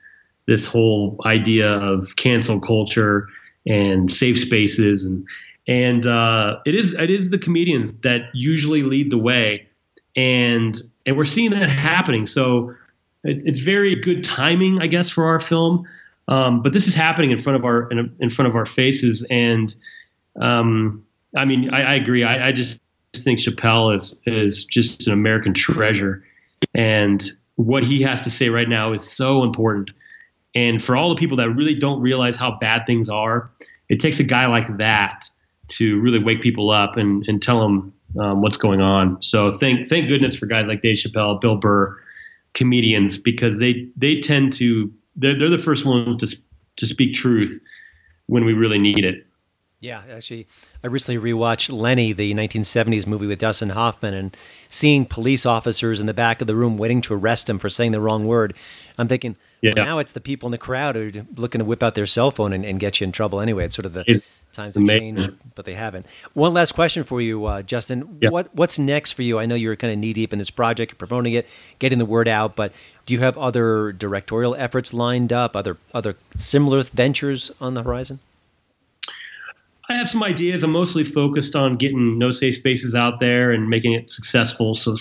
this 0.47 0.67
whole 0.67 1.19
idea 1.25 1.71
of 1.71 2.17
cancel 2.17 2.61
culture 2.61 3.29
and 3.67 4.11
safe 4.11 4.39
spaces 4.39 5.05
and 5.05 5.27
and 5.69 6.07
uh, 6.07 6.57
it 6.67 6.75
is 6.75 6.95
it 6.95 7.11
is 7.11 7.31
the 7.31 7.39
comedians 7.39 7.93
that 7.99 8.23
usually 8.35 8.83
lead 8.83 9.11
the 9.11 9.19
way 9.19 9.67
and 10.17 10.83
and 11.07 11.17
we're 11.17 11.25
seeing 11.25 11.51
that 11.51 11.71
happening 11.71 12.27
so 12.27 12.75
it's, 13.25 13.43
it's 13.45 13.59
very 13.59 13.95
good 13.97 14.25
timing, 14.25 14.81
I 14.81 14.87
guess, 14.87 15.11
for 15.11 15.27
our 15.27 15.41
film. 15.41 15.87
Um, 16.29 16.63
but 16.63 16.73
this 16.73 16.87
is 16.87 16.95
happening 16.95 17.33
in 17.33 17.39
front 17.39 17.57
of 17.57 17.65
our 17.65 17.91
in, 17.91 18.15
in 18.21 18.31
front 18.31 18.49
of 18.49 18.55
our 18.55 18.67
faces, 18.67 19.27
and 19.31 19.75
um, 20.41 21.05
I 21.37 21.45
mean, 21.45 21.71
I, 21.71 21.83
I 21.83 21.95
agree. 21.95 22.23
I, 22.23 22.49
I, 22.49 22.53
just 22.53 22.79
think 23.17 23.41
Chappelle 23.41 23.97
is 23.97 24.15
is 24.27 24.65
just 24.65 25.09
an 25.09 25.13
American 25.13 25.55
treasure, 25.55 26.25
and 26.73 27.29
what 27.57 27.83
he 27.83 28.03
has 28.03 28.21
to 28.23 28.31
say 28.31 28.49
right 28.49 28.69
now 28.69 28.93
is 28.93 29.11
so 29.11 29.43
important. 29.43 29.91
And 30.55 30.83
for 30.83 30.97
all 30.97 31.09
the 31.09 31.17
people 31.17 31.37
that 31.39 31.51
really 31.51 31.75
don't 31.75 32.01
realize 32.01 32.37
how 32.37 32.59
bad 32.61 32.87
things 32.87 33.09
are, 33.09 33.51
it 33.89 34.01
takes 34.01 34.19
a 34.19 34.25
guy 34.25 34.47
like 34.47 34.79
that 34.79 35.29
to 35.69 36.01
really 36.01 36.19
wake 36.19 36.43
people 36.43 36.71
up 36.71 36.97
and, 36.97 37.25
and 37.29 37.41
tell 37.41 37.61
them 37.61 37.93
um, 38.19 38.43
what's 38.43 38.57
going 38.57 38.81
on. 38.81 39.23
So 39.23 39.53
thank 39.53 39.89
thank 39.89 40.09
goodness 40.09 40.35
for 40.35 40.47
guys 40.47 40.69
like 40.69 40.83
Dave 40.83 40.97
Chappelle, 40.97 41.41
Bill 41.41 41.57
Burr, 41.57 42.01
comedians 42.55 43.19
because 43.19 43.59
they 43.59 43.89
they 43.97 44.21
tend 44.21 44.53
to 44.55 44.93
they're, 45.17 45.39
they're 45.39 45.51
the 45.51 45.59
first 45.59 45.85
ones 45.85 46.17
to 46.19 46.37
to 46.77 46.87
speak 46.87 47.15
truth 47.15 47.61
when 48.27 48.45
we 48.45 48.53
really 48.53 48.79
need 48.79 49.05
it. 49.05 49.27
Yeah, 49.81 50.03
actually, 50.13 50.47
I 50.85 50.89
recently 50.89 51.33
rewatched 51.33 51.73
Lenny, 51.73 52.13
the 52.13 52.35
1970s 52.35 53.07
movie 53.07 53.27
with 53.27 53.39
Dustin 53.39 53.71
Hoffman, 53.71 54.13
and 54.13 54.37
seeing 54.69 55.07
police 55.07 55.47
officers 55.47 56.01
in 56.01 56.07
the 56.07 56.13
back 56.13 56.43
of 56.43 56.47
the 56.47 56.55
room 56.55 56.77
waiting 56.77 57.01
to 57.03 57.15
arrest 57.15 57.49
him 57.49 57.59
for 57.59 57.71
saying 57.71 57.93
the 57.93 58.01
wrong 58.01 58.27
word. 58.27 58.55
I'm 58.99 59.09
thinking, 59.09 59.37
yeah. 59.63 59.71
now 59.79 59.99
it's 59.99 60.13
the 60.13 60.21
people 60.21 60.49
in 60.49 60.51
the 60.51 60.59
crowd 60.59 60.97
who 60.97 61.09
are 61.09 61.27
looking 61.35 61.61
to 61.61 61.65
whip 61.65 61.83
out 61.83 61.95
their 61.95 62.05
cell 62.05 62.31
phone 62.31 62.53
and, 62.53 62.63
and 62.63 62.79
get 62.79 63.01
you 63.01 63.07
in 63.07 63.13
trouble 63.13 63.41
anyway. 63.41 63.65
It's 63.65 63.75
sort 63.75 63.87
of 63.87 63.95
the 63.95 64.05
it's 64.07 64.23
times 64.53 64.75
have 64.75 64.85
amazing. 64.85 65.17
changed, 65.17 65.37
but 65.55 65.65
they 65.65 65.75
haven't. 65.75 66.07
One 66.35 66.53
last 66.55 66.73
question 66.73 67.05
for 67.05 67.21
you, 67.21 67.45
uh, 67.47 67.63
Justin. 67.63 68.19
Yeah. 68.21 68.31
What 68.31 68.55
What's 68.55 68.79
next 68.79 69.13
for 69.13 69.23
you? 69.23 69.39
I 69.39 69.47
know 69.47 69.55
you're 69.55 69.77
kind 69.77 69.93
of 69.93 69.99
knee 69.99 70.13
deep 70.13 70.33
in 70.33 70.39
this 70.39 70.51
project, 70.51 70.99
promoting 70.99 71.35
it, 71.35 71.49
getting 71.79 71.99
the 71.99 72.07
word 72.07 72.29
out, 72.29 72.57
but 72.57 72.73
do 73.07 73.15
you 73.15 73.21
have 73.21 73.37
other 73.39 73.93
directorial 73.93 74.55
efforts 74.55 74.93
lined 74.93 75.33
up, 75.33 75.57
other 75.57 75.77
other 75.95 76.17
similar 76.37 76.83
ventures 76.83 77.51
on 77.61 77.75
the 77.75 77.83
horizon? 77.83 78.21
I 79.89 79.95
have 79.95 80.09
some 80.09 80.23
ideas. 80.23 80.63
I'm 80.63 80.71
mostly 80.71 81.03
focused 81.03 81.57
on 81.57 81.77
getting 81.77 82.17
No 82.17 82.31
Safe 82.31 82.55
Spaces 82.55 82.95
out 82.95 83.19
there 83.19 83.51
and 83.51 83.69
making 83.69 83.93
it 83.93 84.09
successful. 84.11 84.77
So 84.77 84.95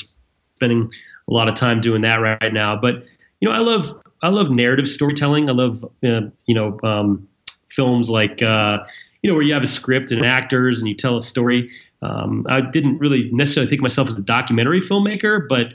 spending 0.55 0.91
a 1.29 1.33
lot 1.33 1.47
of 1.47 1.55
time 1.55 1.79
doing 1.79 2.01
that 2.01 2.15
right 2.15 2.51
now. 2.51 2.75
But 2.75 3.05
you 3.39 3.47
know, 3.47 3.51
I 3.51 3.59
love 3.59 4.01
I 4.21 4.29
love 4.29 4.49
narrative 4.49 4.87
storytelling. 4.87 5.49
I 5.49 5.53
love 5.53 5.83
uh, 6.03 6.21
you 6.45 6.55
know 6.55 6.79
um, 6.83 7.27
films 7.69 8.09
like 8.09 8.41
uh, 8.41 8.79
you 9.21 9.29
know 9.29 9.33
where 9.33 9.43
you 9.43 9.53
have 9.53 9.63
a 9.63 9.67
script 9.67 10.11
and 10.11 10.25
actors 10.25 10.79
and 10.79 10.87
you 10.87 10.95
tell 10.95 11.17
a 11.17 11.21
story. 11.21 11.71
Um, 12.01 12.45
I 12.49 12.61
didn't 12.61 12.99
really 12.99 13.29
necessarily 13.33 13.69
think 13.69 13.79
of 13.79 13.83
myself 13.83 14.09
as 14.09 14.17
a 14.17 14.21
documentary 14.21 14.81
filmmaker, 14.81 15.47
but 15.47 15.67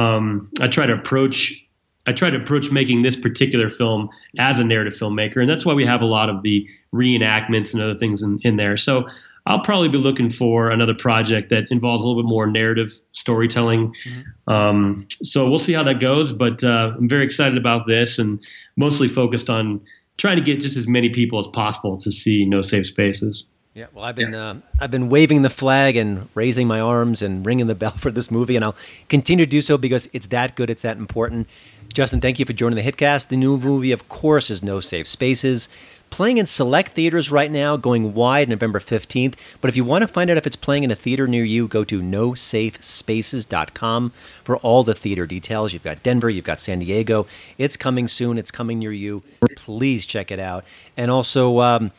um, 0.00 0.50
I 0.60 0.68
try 0.68 0.86
to 0.86 0.94
approach 0.94 1.62
I 2.06 2.12
try 2.12 2.30
to 2.30 2.36
approach 2.36 2.70
making 2.70 3.02
this 3.02 3.16
particular 3.16 3.68
film 3.68 4.08
as 4.38 4.58
a 4.58 4.64
narrative 4.64 4.94
filmmaker, 4.94 5.38
and 5.38 5.50
that's 5.50 5.66
why 5.66 5.74
we 5.74 5.84
have 5.84 6.02
a 6.02 6.06
lot 6.06 6.28
of 6.28 6.42
the 6.42 6.68
reenactments 6.94 7.72
and 7.72 7.82
other 7.82 7.98
things 7.98 8.22
in, 8.22 8.38
in 8.42 8.56
there. 8.56 8.76
So 8.76 9.08
I'll 9.46 9.60
probably 9.60 9.88
be 9.88 9.98
looking 9.98 10.30
for 10.30 10.70
another 10.70 10.94
project 10.94 11.50
that 11.50 11.64
involves 11.70 12.02
a 12.02 12.06
little 12.06 12.20
bit 12.20 12.28
more 12.28 12.46
narrative 12.46 13.00
storytelling. 13.12 13.94
Mm-hmm. 14.04 14.52
Um, 14.52 15.06
so 15.10 15.48
we'll 15.48 15.60
see 15.60 15.72
how 15.72 15.84
that 15.84 16.00
goes, 16.00 16.32
but 16.32 16.62
uh, 16.64 16.94
I'm 16.96 17.08
very 17.08 17.24
excited 17.24 17.56
about 17.56 17.86
this 17.86 18.18
and 18.18 18.42
mostly 18.76 19.08
focused 19.08 19.48
on 19.48 19.80
trying 20.16 20.36
to 20.36 20.42
get 20.42 20.60
just 20.60 20.76
as 20.76 20.88
many 20.88 21.08
people 21.08 21.38
as 21.38 21.46
possible 21.48 21.98
to 21.98 22.10
see 22.10 22.44
No 22.44 22.62
Safe 22.62 22.86
Spaces. 22.86 23.44
Yeah, 23.74 23.86
well, 23.92 24.06
I've 24.06 24.16
been 24.16 24.34
uh, 24.34 24.58
I've 24.80 24.90
been 24.90 25.10
waving 25.10 25.42
the 25.42 25.50
flag 25.50 25.96
and 25.96 26.30
raising 26.34 26.66
my 26.66 26.80
arms 26.80 27.20
and 27.20 27.44
ringing 27.44 27.66
the 27.66 27.74
bell 27.82 27.90
for 27.90 28.10
this 28.10 28.30
movie, 28.30 28.56
and 28.56 28.64
I'll 28.64 28.76
continue 29.10 29.44
to 29.44 29.50
do 29.50 29.60
so 29.60 29.76
because 29.76 30.08
it's 30.14 30.28
that 30.28 30.56
good, 30.56 30.70
it's 30.70 30.82
that 30.82 30.96
important. 30.96 31.46
Justin, 31.92 32.20
thank 32.20 32.38
you 32.38 32.46
for 32.46 32.54
joining 32.54 32.76
the 32.76 32.90
Hitcast. 32.90 33.28
The 33.28 33.36
new 33.36 33.58
movie, 33.58 33.92
of 33.92 34.08
course, 34.08 34.50
is 34.50 34.62
No 34.62 34.80
Safe 34.80 35.06
Spaces. 35.06 35.68
Playing 36.10 36.38
in 36.38 36.46
select 36.46 36.92
theaters 36.92 37.30
right 37.30 37.50
now, 37.50 37.76
going 37.76 38.14
wide 38.14 38.48
November 38.48 38.80
15th. 38.80 39.34
But 39.60 39.68
if 39.68 39.76
you 39.76 39.84
want 39.84 40.02
to 40.02 40.08
find 40.08 40.30
out 40.30 40.36
if 40.36 40.46
it's 40.46 40.56
playing 40.56 40.84
in 40.84 40.90
a 40.90 40.96
theater 40.96 41.26
near 41.26 41.44
you, 41.44 41.68
go 41.68 41.84
to 41.84 42.00
nosafespaces.com 42.00 44.10
for 44.10 44.56
all 44.58 44.84
the 44.84 44.94
theater 44.94 45.26
details. 45.26 45.72
You've 45.72 45.82
got 45.82 46.02
Denver, 46.02 46.30
you've 46.30 46.44
got 46.44 46.60
San 46.60 46.78
Diego. 46.78 47.26
It's 47.58 47.76
coming 47.76 48.08
soon, 48.08 48.38
it's 48.38 48.50
coming 48.50 48.78
near 48.78 48.92
you. 48.92 49.22
Please 49.56 50.06
check 50.06 50.30
it 50.30 50.40
out. 50.40 50.64
And 50.96 51.10
also, 51.10 51.60
um, 51.60 51.92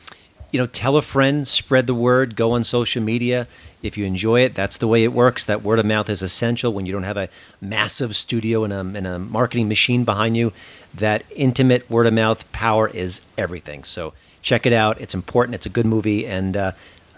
you 0.51 0.59
know, 0.59 0.65
tell 0.65 0.95
a 0.95 1.01
friend, 1.01 1.47
spread 1.47 1.87
the 1.87 1.93
word, 1.93 2.35
go 2.35 2.51
on 2.53 2.63
social 2.63 3.01
media. 3.03 3.47
If 3.81 3.97
you 3.97 4.05
enjoy 4.05 4.41
it, 4.41 4.55
that's 4.55 4.77
the 4.77 4.87
way 4.87 5.03
it 5.03 5.13
works. 5.13 5.45
That 5.45 5.61
word 5.61 5.79
of 5.79 5.85
mouth 5.85 6.09
is 6.09 6.21
essential 6.21 6.73
when 6.73 6.85
you 6.85 6.93
don't 6.93 7.03
have 7.03 7.17
a 7.17 7.29
massive 7.61 8.15
studio 8.15 8.63
and 8.63 8.73
a, 8.73 8.79
and 8.79 9.05
a 9.05 9.19
marketing 9.19 9.67
machine 9.67 10.03
behind 10.03 10.37
you. 10.37 10.53
That 10.93 11.23
intimate 11.35 11.89
word 11.89 12.07
of 12.07 12.13
mouth 12.13 12.49
power 12.51 12.87
is 12.87 13.21
everything. 13.37 13.83
So 13.83 14.13
check 14.41 14.65
it 14.65 14.73
out. 14.73 14.99
It's 15.01 15.13
important. 15.13 15.55
It's 15.55 15.65
a 15.65 15.69
good 15.69 15.85
movie. 15.85 16.25
And 16.25 16.55
uh, 16.55 16.71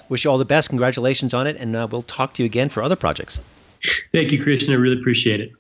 wish 0.09 0.25
you 0.25 0.31
all 0.31 0.37
the 0.37 0.45
best. 0.45 0.69
Congratulations 0.69 1.33
on 1.33 1.47
it. 1.47 1.55
And 1.57 1.75
uh, 1.75 1.87
we'll 1.89 2.01
talk 2.01 2.33
to 2.35 2.43
you 2.43 2.45
again 2.45 2.69
for 2.69 2.81
other 2.81 2.95
projects. 2.95 3.39
Thank 4.11 4.31
you, 4.31 4.43
Christian. 4.43 4.73
I 4.73 4.77
really 4.77 4.99
appreciate 4.99 5.39
it. 5.39 5.51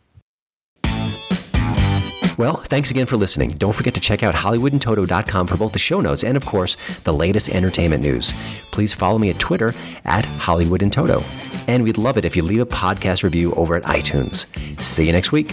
Well, 2.39 2.55
thanks 2.55 2.89
again 2.89 3.05
for 3.05 3.17
listening. 3.17 3.49
Don't 3.49 3.75
forget 3.75 3.93
to 3.95 3.99
check 3.99 4.23
out 4.23 4.33
HollywoodInToto.com 4.33 5.45
for 5.45 5.57
both 5.57 5.73
the 5.73 5.79
show 5.79 5.99
notes 5.99 6.23
and, 6.23 6.37
of 6.37 6.45
course, 6.45 6.99
the 7.01 7.11
latest 7.11 7.49
entertainment 7.49 8.01
news. 8.01 8.33
Please 8.71 8.93
follow 8.93 9.17
me 9.17 9.29
at 9.29 9.39
Twitter 9.39 9.73
at 10.05 10.23
Hollywood 10.23 10.81
in 10.81 10.89
Toto. 10.89 11.21
And 11.67 11.83
we'd 11.83 11.97
love 11.97 12.17
it 12.17 12.23
if 12.23 12.37
you 12.37 12.43
leave 12.43 12.61
a 12.61 12.65
podcast 12.65 13.23
review 13.23 13.51
over 13.55 13.75
at 13.75 13.83
iTunes. 13.83 14.45
See 14.81 15.05
you 15.05 15.11
next 15.11 15.33
week. 15.33 15.51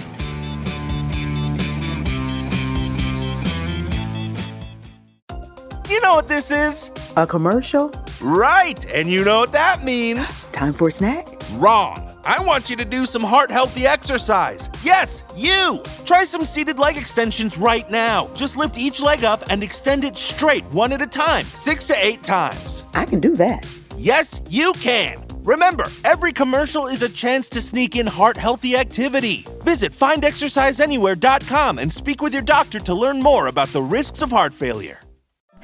You 5.90 6.00
know 6.02 6.14
what 6.14 6.28
this 6.28 6.52
is? 6.52 6.92
A 7.16 7.26
commercial? 7.26 7.92
Right, 8.20 8.88
and 8.94 9.10
you 9.10 9.24
know 9.24 9.40
what 9.40 9.50
that 9.50 9.82
means. 9.82 10.44
Time 10.52 10.72
for 10.72 10.86
a 10.86 10.92
snack? 10.92 11.26
Wrong. 11.54 12.05
I 12.26 12.42
want 12.42 12.68
you 12.68 12.74
to 12.74 12.84
do 12.84 13.06
some 13.06 13.22
heart 13.22 13.52
healthy 13.52 13.86
exercise. 13.86 14.68
Yes, 14.82 15.22
you! 15.36 15.80
Try 16.04 16.24
some 16.24 16.42
seated 16.42 16.76
leg 16.76 16.96
extensions 16.96 17.56
right 17.56 17.88
now. 17.88 18.28
Just 18.34 18.56
lift 18.56 18.76
each 18.76 19.00
leg 19.00 19.22
up 19.22 19.44
and 19.48 19.62
extend 19.62 20.02
it 20.02 20.18
straight, 20.18 20.64
one 20.72 20.92
at 20.92 21.00
a 21.00 21.06
time, 21.06 21.46
six 21.46 21.84
to 21.84 22.04
eight 22.04 22.24
times. 22.24 22.82
I 22.94 23.04
can 23.04 23.20
do 23.20 23.36
that. 23.36 23.64
Yes, 23.96 24.42
you 24.50 24.72
can. 24.72 25.24
Remember, 25.44 25.86
every 26.04 26.32
commercial 26.32 26.88
is 26.88 27.02
a 27.02 27.08
chance 27.08 27.48
to 27.50 27.62
sneak 27.62 27.94
in 27.94 28.08
heart 28.08 28.36
healthy 28.36 28.76
activity. 28.76 29.46
Visit 29.62 29.92
findexerciseanywhere.com 29.92 31.78
and 31.78 31.92
speak 31.92 32.20
with 32.22 32.32
your 32.32 32.42
doctor 32.42 32.80
to 32.80 32.92
learn 32.92 33.22
more 33.22 33.46
about 33.46 33.68
the 33.68 33.82
risks 33.82 34.20
of 34.22 34.32
heart 34.32 34.52
failure. 34.52 34.98